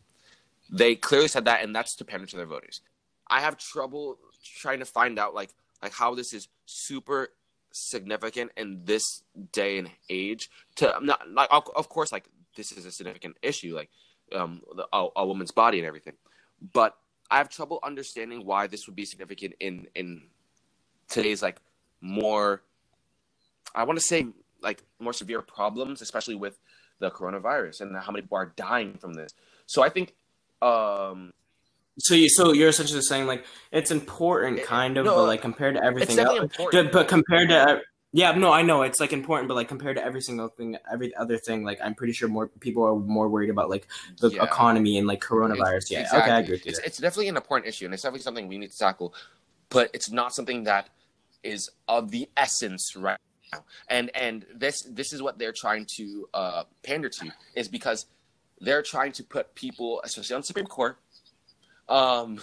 They 0.70 0.94
clearly 0.94 1.28
said 1.28 1.46
that, 1.46 1.62
and 1.64 1.74
that's 1.74 1.96
pander 2.02 2.26
to 2.26 2.36
their 2.36 2.46
voters. 2.46 2.80
I 3.28 3.40
have 3.40 3.56
trouble 3.56 4.18
trying 4.44 4.80
to 4.80 4.84
find 4.84 5.18
out 5.18 5.34
like 5.34 5.50
like 5.82 5.92
how 5.92 6.14
this 6.14 6.32
is 6.32 6.48
super 6.66 7.28
significant 7.72 8.52
in 8.56 8.84
this 8.84 9.22
day 9.52 9.78
and 9.78 9.90
age. 10.10 10.50
To 10.76 10.98
not 11.02 11.28
like 11.30 11.48
of 11.50 11.88
course 11.88 12.12
like 12.12 12.24
this 12.56 12.72
is 12.72 12.84
a 12.84 12.92
significant 12.92 13.36
issue 13.42 13.74
like 13.74 13.90
um 14.34 14.62
the, 14.76 14.86
a, 14.92 15.08
a 15.16 15.26
woman's 15.26 15.50
body 15.50 15.78
and 15.78 15.86
everything, 15.86 16.14
but 16.72 16.96
I 17.30 17.38
have 17.38 17.48
trouble 17.48 17.78
understanding 17.82 18.44
why 18.44 18.66
this 18.66 18.86
would 18.86 18.96
be 18.96 19.04
significant 19.04 19.54
in 19.60 19.86
in 19.94 20.22
today's 21.08 21.42
like 21.42 21.60
more 22.00 22.62
I 23.74 23.84
want 23.84 23.98
to 23.98 24.04
say 24.04 24.26
like 24.60 24.82
more 25.00 25.12
severe 25.12 25.42
problems, 25.42 26.02
especially 26.02 26.34
with 26.34 26.58
the 26.98 27.10
coronavirus 27.10 27.80
and 27.80 27.96
how 27.96 28.12
many 28.12 28.22
people 28.22 28.38
are 28.38 28.52
dying 28.56 28.94
from 28.98 29.14
this. 29.14 29.32
So 29.66 29.82
I 29.82 29.88
think 29.88 30.14
um 30.60 31.32
So 31.98 32.14
you 32.14 32.28
so 32.28 32.52
you're 32.52 32.68
essentially 32.68 33.02
saying 33.02 33.26
like 33.26 33.44
it's 33.70 33.90
important, 33.90 34.62
kind 34.64 34.96
of, 34.96 35.04
No, 35.04 35.16
but 35.16 35.26
like 35.26 35.42
compared 35.42 35.74
to 35.76 35.84
everything 35.84 36.18
else. 36.18 36.50
But 36.70 37.08
compared 37.08 37.48
to 37.50 37.80
yeah, 38.12 38.32
no, 38.32 38.52
I 38.52 38.62
know 38.62 38.82
it's 38.82 39.00
like 39.00 39.12
important, 39.12 39.48
but 39.48 39.54
like 39.54 39.68
compared 39.68 39.96
to 39.96 40.04
every 40.04 40.20
single 40.20 40.48
thing, 40.48 40.76
every 40.90 41.14
other 41.16 41.38
thing, 41.38 41.64
like 41.64 41.78
I'm 41.82 41.94
pretty 41.94 42.12
sure 42.12 42.28
more 42.28 42.48
people 42.60 42.84
are 42.84 42.94
more 42.94 43.28
worried 43.28 43.48
about 43.50 43.70
like 43.70 43.86
the 44.20 44.30
Yeah. 44.30 44.44
economy 44.44 44.98
and 44.98 45.06
like 45.06 45.20
coronavirus. 45.22 45.90
Yeah, 45.90 46.00
Exactly. 46.00 46.20
okay, 46.20 46.30
I 46.30 46.38
agree 46.40 46.54
with 46.56 46.66
you. 46.66 46.70
It's, 46.70 46.78
it's 46.80 46.98
definitely 46.98 47.28
an 47.28 47.36
important 47.36 47.68
issue, 47.68 47.86
and 47.86 47.94
it's 47.94 48.02
definitely 48.02 48.22
something 48.22 48.48
we 48.48 48.58
need 48.58 48.70
to 48.70 48.78
tackle. 48.78 49.14
But 49.70 49.90
it's 49.94 50.10
not 50.10 50.34
something 50.34 50.64
that 50.64 50.90
is 51.42 51.70
of 51.88 52.10
the 52.10 52.28
essence 52.36 52.94
right 52.94 53.18
now. 53.52 53.64
And 53.88 54.14
and 54.14 54.44
this 54.54 54.82
this 54.82 55.12
is 55.14 55.22
what 55.22 55.38
they're 55.38 55.54
trying 55.56 55.86
to 55.96 56.28
uh, 56.34 56.64
pander 56.82 57.08
to 57.08 57.32
is 57.54 57.68
because 57.68 58.06
they're 58.60 58.82
trying 58.82 59.12
to 59.12 59.24
put 59.24 59.54
people, 59.54 60.00
especially 60.04 60.34
on 60.34 60.42
the 60.42 60.46
Supreme 60.46 60.66
Court, 60.66 60.98
um, 61.88 62.40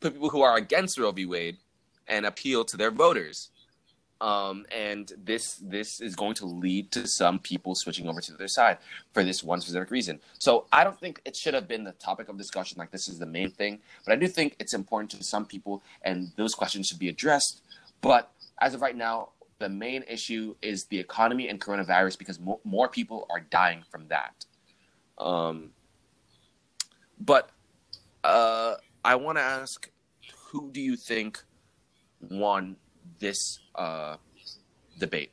put 0.00 0.12
people 0.12 0.28
who 0.28 0.42
are 0.42 0.56
against 0.56 0.98
Roe 0.98 1.10
v. 1.10 1.24
Wade 1.24 1.56
and 2.06 2.26
appeal 2.26 2.64
to 2.66 2.76
their 2.76 2.90
voters. 2.90 3.50
Um, 4.20 4.64
and 4.74 5.12
this 5.22 5.56
this 5.56 6.00
is 6.00 6.14
going 6.14 6.34
to 6.36 6.46
lead 6.46 6.92
to 6.92 7.06
some 7.06 7.38
people 7.38 7.74
switching 7.74 8.08
over 8.08 8.20
to 8.20 8.30
the 8.30 8.36
other 8.36 8.48
side 8.48 8.78
for 9.12 9.24
this 9.24 9.42
one 9.42 9.60
specific 9.60 9.90
reason. 9.90 10.20
So 10.38 10.66
I 10.72 10.84
don't 10.84 10.98
think 10.98 11.20
it 11.24 11.36
should 11.36 11.52
have 11.52 11.66
been 11.66 11.84
the 11.84 11.92
topic 11.92 12.28
of 12.28 12.38
discussion. 12.38 12.78
Like 12.78 12.90
this 12.90 13.08
is 13.08 13.18
the 13.18 13.26
main 13.26 13.50
thing, 13.50 13.80
but 14.04 14.12
I 14.12 14.16
do 14.16 14.28
think 14.28 14.56
it's 14.58 14.72
important 14.72 15.10
to 15.12 15.24
some 15.24 15.44
people, 15.44 15.82
and 16.02 16.30
those 16.36 16.54
questions 16.54 16.86
should 16.86 16.98
be 16.98 17.08
addressed. 17.08 17.60
But 18.00 18.30
as 18.60 18.72
of 18.72 18.80
right 18.80 18.96
now, 18.96 19.30
the 19.58 19.68
main 19.68 20.04
issue 20.08 20.54
is 20.62 20.84
the 20.86 20.98
economy 20.98 21.48
and 21.48 21.60
coronavirus 21.60 22.18
because 22.18 22.38
mo- 22.38 22.60
more 22.64 22.88
people 22.88 23.26
are 23.30 23.40
dying 23.40 23.82
from 23.90 24.08
that. 24.08 24.44
Um, 25.18 25.70
but 27.20 27.50
uh, 28.22 28.74
I 29.04 29.16
want 29.16 29.38
to 29.38 29.42
ask, 29.42 29.90
who 30.50 30.70
do 30.70 30.80
you 30.80 30.96
think 30.96 31.42
won 32.20 32.76
this 33.18 33.58
uh, 33.74 34.16
debate? 34.98 35.30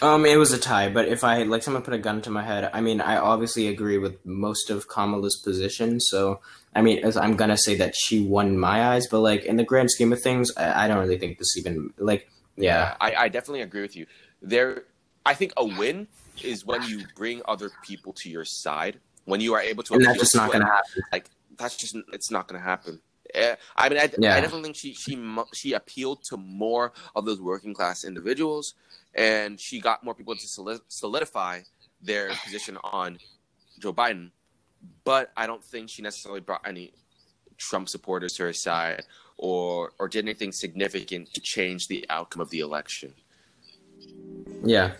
Um, 0.00 0.24
it 0.24 0.36
was 0.36 0.52
a 0.52 0.58
tie, 0.58 0.88
but 0.88 1.08
if 1.08 1.24
I 1.24 1.42
like 1.42 1.62
someone 1.62 1.82
put 1.82 1.94
a 1.94 1.98
gun 1.98 2.22
to 2.22 2.30
my 2.30 2.44
head, 2.44 2.70
I 2.72 2.80
mean, 2.80 3.00
I 3.00 3.16
obviously 3.16 3.66
agree 3.66 3.98
with 3.98 4.24
most 4.24 4.70
of 4.70 4.86
Kamala's 4.86 5.40
position. 5.44 5.98
So, 5.98 6.40
I 6.74 6.82
mean, 6.82 7.04
as 7.04 7.16
I'm 7.16 7.34
gonna 7.34 7.56
say 7.56 7.74
that 7.76 7.94
she 7.96 8.24
won 8.24 8.58
my 8.58 8.90
eyes, 8.90 9.08
but 9.08 9.20
like 9.20 9.44
in 9.44 9.56
the 9.56 9.64
grand 9.64 9.90
scheme 9.90 10.12
of 10.12 10.22
things, 10.22 10.52
I, 10.56 10.84
I 10.84 10.88
don't 10.88 10.98
really 10.98 11.18
think 11.18 11.38
this 11.38 11.56
even 11.56 11.92
like, 11.98 12.30
yeah, 12.56 12.94
I, 13.00 13.14
I 13.14 13.28
definitely 13.28 13.62
agree 13.62 13.82
with 13.82 13.96
you. 13.96 14.06
There, 14.40 14.84
I 15.26 15.34
think 15.34 15.52
a 15.56 15.64
win 15.64 16.06
is 16.44 16.64
when 16.64 16.82
you 16.84 17.02
bring 17.16 17.42
other 17.46 17.70
people 17.84 18.12
to 18.18 18.30
your 18.30 18.44
side. 18.44 19.00
When 19.24 19.40
you 19.40 19.52
are 19.54 19.60
able 19.60 19.82
to, 19.82 19.94
and 19.94 20.04
that's 20.04 20.20
just 20.20 20.34
not 20.36 20.52
gonna 20.52 20.64
happen. 20.64 21.02
like 21.12 21.28
that's 21.58 21.76
just 21.76 21.96
it's 22.12 22.30
not 22.30 22.48
going 22.48 22.60
to 22.60 22.64
happen. 22.64 23.00
Eh, 23.34 23.54
I 23.76 23.88
mean, 23.88 23.98
I, 23.98 24.10
Yeah. 24.18 24.36
I 24.36 24.40
definitely 24.40 24.62
think 24.64 24.76
she 24.76 24.94
she 24.94 25.18
she 25.52 25.72
appealed 25.74 26.24
to 26.24 26.36
more 26.36 26.92
of 27.14 27.24
those 27.24 27.40
working 27.40 27.74
class 27.74 28.04
individuals, 28.04 28.74
and 29.14 29.60
she 29.60 29.80
got 29.80 30.04
more 30.04 30.14
people 30.14 30.34
to 30.34 30.80
solidify 30.88 31.60
their 32.00 32.30
position 32.44 32.78
on 32.84 33.18
Joe 33.78 33.92
Biden. 33.92 34.30
But 35.04 35.32
I 35.36 35.46
don't 35.46 35.64
think 35.64 35.90
she 35.90 36.02
necessarily 36.02 36.40
brought 36.40 36.66
any 36.66 36.92
Trump 37.56 37.88
supporters 37.88 38.34
to 38.34 38.44
her 38.44 38.52
side 38.52 39.04
or 39.36 39.92
or 39.98 40.08
did 40.08 40.24
anything 40.24 40.52
significant 40.52 41.32
to 41.34 41.40
change 41.40 41.88
the 41.88 42.06
outcome 42.08 42.40
of 42.40 42.50
the 42.50 42.60
election. 42.60 43.12
Yeah. 44.64 44.92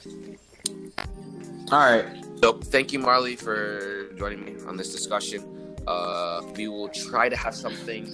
All 1.70 1.78
right. 1.78 2.24
So 2.40 2.54
thank 2.54 2.92
you, 2.92 2.98
Marley, 2.98 3.36
for 3.36 4.12
joining 4.16 4.44
me 4.44 4.56
on 4.66 4.76
this 4.76 4.92
discussion. 4.92 5.57
Uh, 5.88 6.42
we 6.56 6.68
will 6.68 6.88
try 6.90 7.28
to 7.30 7.36
have 7.36 7.54
something 7.54 8.04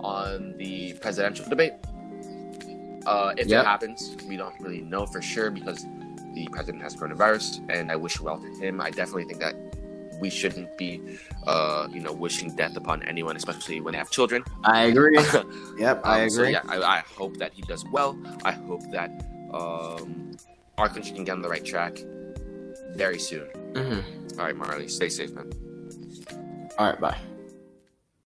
on 0.00 0.56
the 0.56 0.94
presidential 0.94 1.44
debate. 1.48 1.74
Uh, 3.06 3.32
if 3.36 3.46
Yep. 3.46 3.62
it 3.62 3.66
happens, 3.66 4.16
we 4.28 4.36
don't 4.36 4.58
really 4.60 4.80
know 4.80 5.04
for 5.06 5.20
sure 5.20 5.50
because 5.50 5.84
the 6.34 6.48
president 6.50 6.82
has 6.82 6.96
coronavirus, 6.96 7.60
and 7.68 7.92
I 7.92 7.96
wish 7.96 8.20
well 8.20 8.38
to 8.40 8.48
him. 8.62 8.80
I 8.80 8.90
definitely 8.90 9.24
think 9.24 9.40
that 9.40 9.54
we 10.20 10.30
shouldn't 10.30 10.76
be, 10.78 11.00
uh, 11.46 11.88
you 11.90 12.00
know, 12.00 12.12
wishing 12.12 12.54
death 12.56 12.76
upon 12.76 13.02
anyone, 13.02 13.36
especially 13.36 13.80
when 13.80 13.92
they 13.92 13.98
have 13.98 14.10
children. 14.10 14.44
I 14.64 14.84
agree. 14.92 15.18
Yep, 15.78 16.02
I 16.04 16.22
Um, 16.24 16.30
So 16.30 16.42
agree. 16.42 16.52
yeah, 16.52 16.62
I, 16.68 16.76
I 16.80 16.98
hope 17.18 17.36
that 17.38 17.52
he 17.52 17.62
does 17.62 17.84
well. 17.92 18.16
I 18.44 18.52
hope 18.52 18.82
that 18.92 19.10
um, 19.52 20.36
our 20.78 20.88
country 20.88 21.12
can 21.12 21.24
get 21.24 21.32
on 21.32 21.42
the 21.42 21.48
right 21.48 21.64
track 21.64 21.98
very 22.96 23.18
soon. 23.18 23.48
Mhm. 23.72 24.38
All 24.38 24.44
right, 24.46 24.56
Marley, 24.56 24.88
stay 24.88 25.08
safe, 25.08 25.32
man. 25.32 25.50
All 26.78 26.86
right, 26.86 27.00
bye. 27.00 27.29